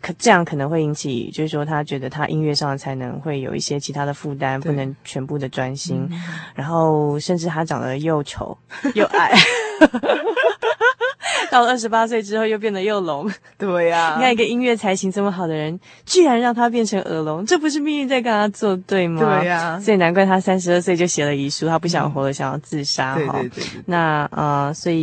[0.00, 6.08] 可这样可能会引起，就是说他觉得他音乐上的才能会有一些其他的负担，不能全部的专心，
[6.54, 8.56] 然后甚至他长得又丑
[8.94, 9.32] 又矮。
[11.50, 13.30] 到了二十八岁之后，又变得又聋。
[13.56, 19.38] 对呀、啊，你看一个音乐才情这么好的人，居然让他变成耳聋，这不是命运在跟他作对吗？
[19.38, 23.14] 对呀、啊，所以难怪他三十二岁就写了遗书，他不想活了，嗯、想要自杀。
[23.14, 23.64] 对对对，对。
[23.86, 24.93] 那呃，所以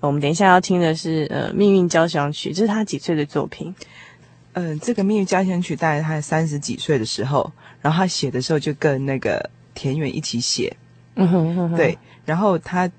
[0.00, 3.74] 我们等一下要听的是呃《命运交响曲》，这是他几岁的作品？
[4.52, 10.76] 嗯、呃，这个《命运交响曲》大概他三十几岁的时候，然后他写的时候就跟那个田园一起写。
[11.14, 11.76] 嗯哼哼哼。
[11.76, 12.90] 对，然后他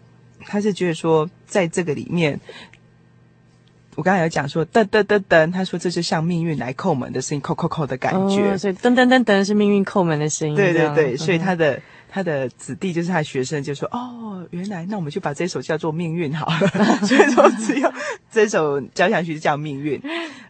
[0.45, 2.39] 他是觉得说，在这个里面。
[3.95, 8.53] 我刚才有讲说噔噔噔噔，他说这是像命运来叩门的声音，叩叩叩的感觉。
[8.53, 10.55] 哦，所以噔噔噔噔是命运叩门的声音。
[10.55, 11.73] 对对对，所以他的。
[11.73, 11.81] 嗯
[12.13, 16.67] 他的子弟就是他的学生，就说：“哦，原来那我们就把这首叫做《命运》好了。
[17.07, 17.89] ”所以说，只有
[18.29, 19.97] 这首交响曲是叫《命运》，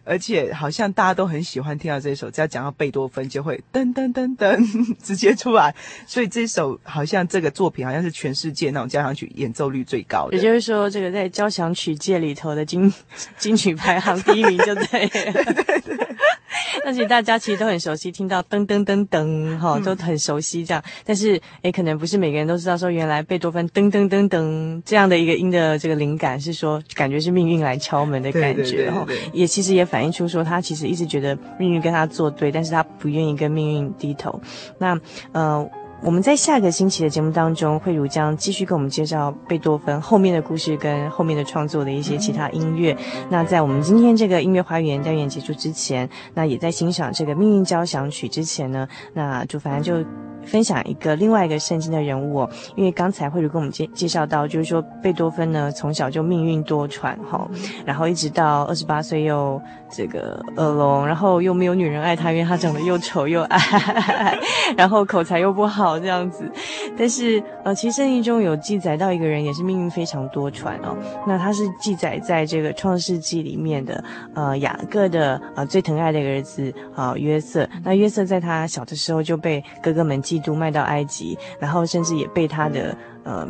[0.04, 5.72] 而且好像大家都很喜欢听到这首，只要讲到贝多芬，就会噔噔噔噔直接出来。
[6.04, 10.36] 所以这首好像这个作品好像是全世界那种交响曲演奏率最高的。
[10.36, 12.92] 也就是说，这个在交响曲界里头的金
[13.38, 15.06] 金曲排行第一名就对。
[15.06, 16.11] 对对对。
[16.84, 20.82] 那其实大家其实都很熟悉，听到噔噔噔噔，哈，都很熟悉这样。
[21.04, 29.06] 但是，诶，可能不是每个人都知道，说原来贝多芬噔噔噔噔这样的一个音的这个灵感，是说感觉是命运来敲门的感觉，哈。
[29.32, 34.40] 也其实也反映出说，他其实一直觉得命运跟他作对，但是他不愿意跟命运低头。
[34.78, 34.98] 那，
[35.32, 35.68] 呃。
[36.04, 42.96] 我们在下个星期的节目当中，慧茹将继续跟我们介绍贝多芬后面的故事跟后面的创作的一些其他音乐。
[43.30, 50.04] 那在我们今天这个音乐花园单元结束之前，那也在欣赏这个命运交响曲之前呢，那主凡就。
[50.44, 57.48] 分享一个另外一个圣经的人物哦，因为刚才慧如跟我们介介绍到，就是说贝多芬呢从小就命运多舛哈，
[57.84, 64.38] 然后一直到二十八岁又这个耳聋，然后又没有女人爱他，因为他长得又丑又矮，
[64.76, 66.50] 然后口才又不好这样子。
[66.96, 74.02] 但是呃，其实圣经中有记载到一个人也是命运非常多舛哦，那他是记载在这个创世纪里面的
[74.34, 77.68] 呃雅各的呃最疼爱的一个儿子啊、约瑟。
[77.84, 80.22] 那约瑟在他小的时候就被哥哥们。
[80.32, 83.46] 基督卖到埃及，然后甚至也被他的呃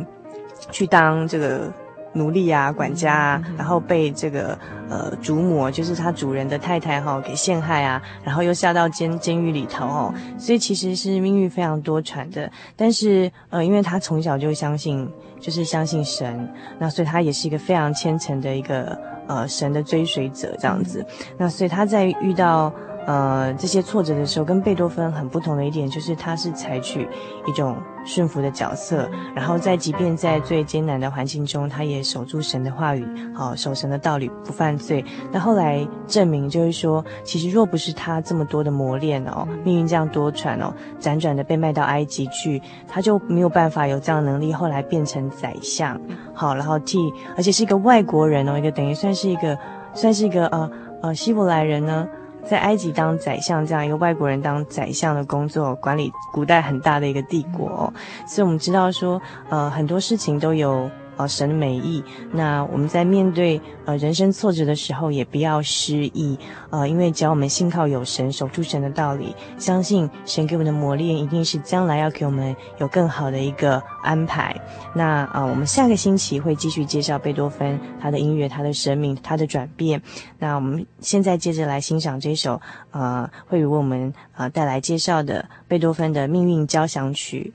[0.69, 1.71] 去当这个
[2.11, 4.59] 奴隶啊、管家啊，然后被这个
[4.89, 12.51] 呃主母，就是他主人的太太哈、哦、给陷害啊，然后又下到监监狱里头哦，所以其实是命运非常多舛的。
[12.75, 15.09] 但是呃，因为他从小就相信，
[15.39, 21.05] 就是相信神，那所以他也是一个非常虔诚的一个呃神的追随者这样子。
[21.37, 22.73] 那所以他在遇到。
[23.05, 27.07] 呃，这些挫折的时候，跟贝多芬很不同的一点，就是他是采取
[27.45, 27.75] 一种
[28.05, 35.03] 顺服的角色，然后在即便在最艰难的环境中，他也守住神的话语，好、守神的道理，不犯罪。
[35.31, 45.99] 那后来证明，就是说，其实若不是他这么多的磨练哦，命运这样多舛哦，辗转的被卖到埃及去，他就没有办法有这样的能力，后来变成宰相，
[46.33, 46.97] 好，然后替，
[47.35, 49.57] 而且是一个外国人哦，一个等于算是一个，
[49.93, 52.07] 算是一个呃呃希伯来人呢。
[52.45, 57.91] 在埃及当宰相，这样一个外国人当宰相的工作，管理古代很大的一个帝国，
[58.27, 60.89] 所以我们知道说，呃，很多事情都有。
[61.17, 62.03] 呃，神的美意。
[62.31, 66.37] 那我们在面对呃人生挫折的时候，也不要失意。
[66.69, 74.55] 呃，因为只要我们信靠有神，守住神的道理，相信神给我们的磨练，一定是将来要给我们有更好的一个安排。
[74.95, 80.01] 那呃，我们下个星期会继续介绍贝多芬他的音乐、他的生命、他的转变。
[80.39, 82.59] 那我们现在接着来欣赏这首
[82.91, 87.53] 呃，会为我们呃带来介绍的贝多芬的命运交响曲。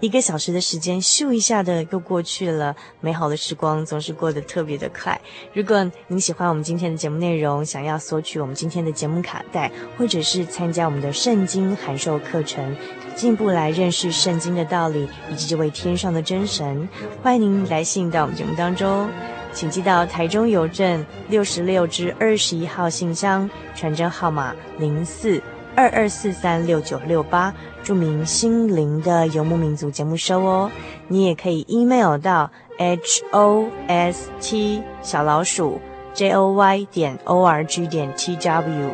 [0.00, 2.74] 一个小时的时间，咻一下的又过去了。
[3.00, 5.20] 美好的时光总是过得特别的快。
[5.52, 12.74] 如果您喜欢我们今天的节目内容，想要索取我们今天的节目卡带，或者是参加我们的圣经函授课程，
[13.14, 16.88] 进一步来认识圣经的道理以及这位天上的真神，
[17.22, 19.06] 欢迎您来信到我们节目当中。
[19.52, 25.42] 请寄到台中邮政六十六支二十一号信箱，传真号码零四
[25.74, 30.70] 二二四三六九六八，注明“心灵的游牧民族”节目收哦。
[31.08, 35.80] 你也可以 email 到 h o s t 小老鼠
[36.12, 38.90] j o y 点 o r g 点 t w。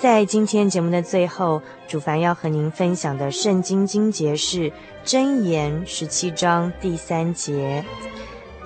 [0.00, 4.72] 在今天节目的最后，主凡要和您分享的圣经经节是。
[5.04, 7.82] 箴言十七章第三节：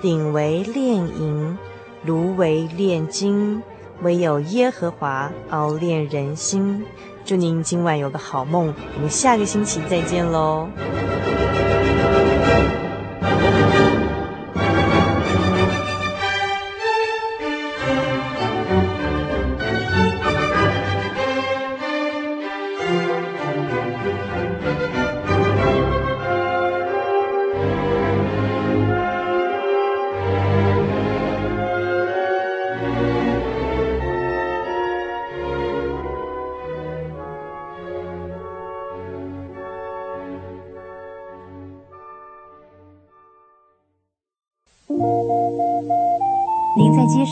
[0.01, 1.57] 鼎为炼银，
[2.03, 3.63] 炉为炼金，
[4.01, 6.85] 唯有耶和华熬炼人心。
[7.25, 10.67] 祝您今晚有个好梦，我们下个星期再见喽。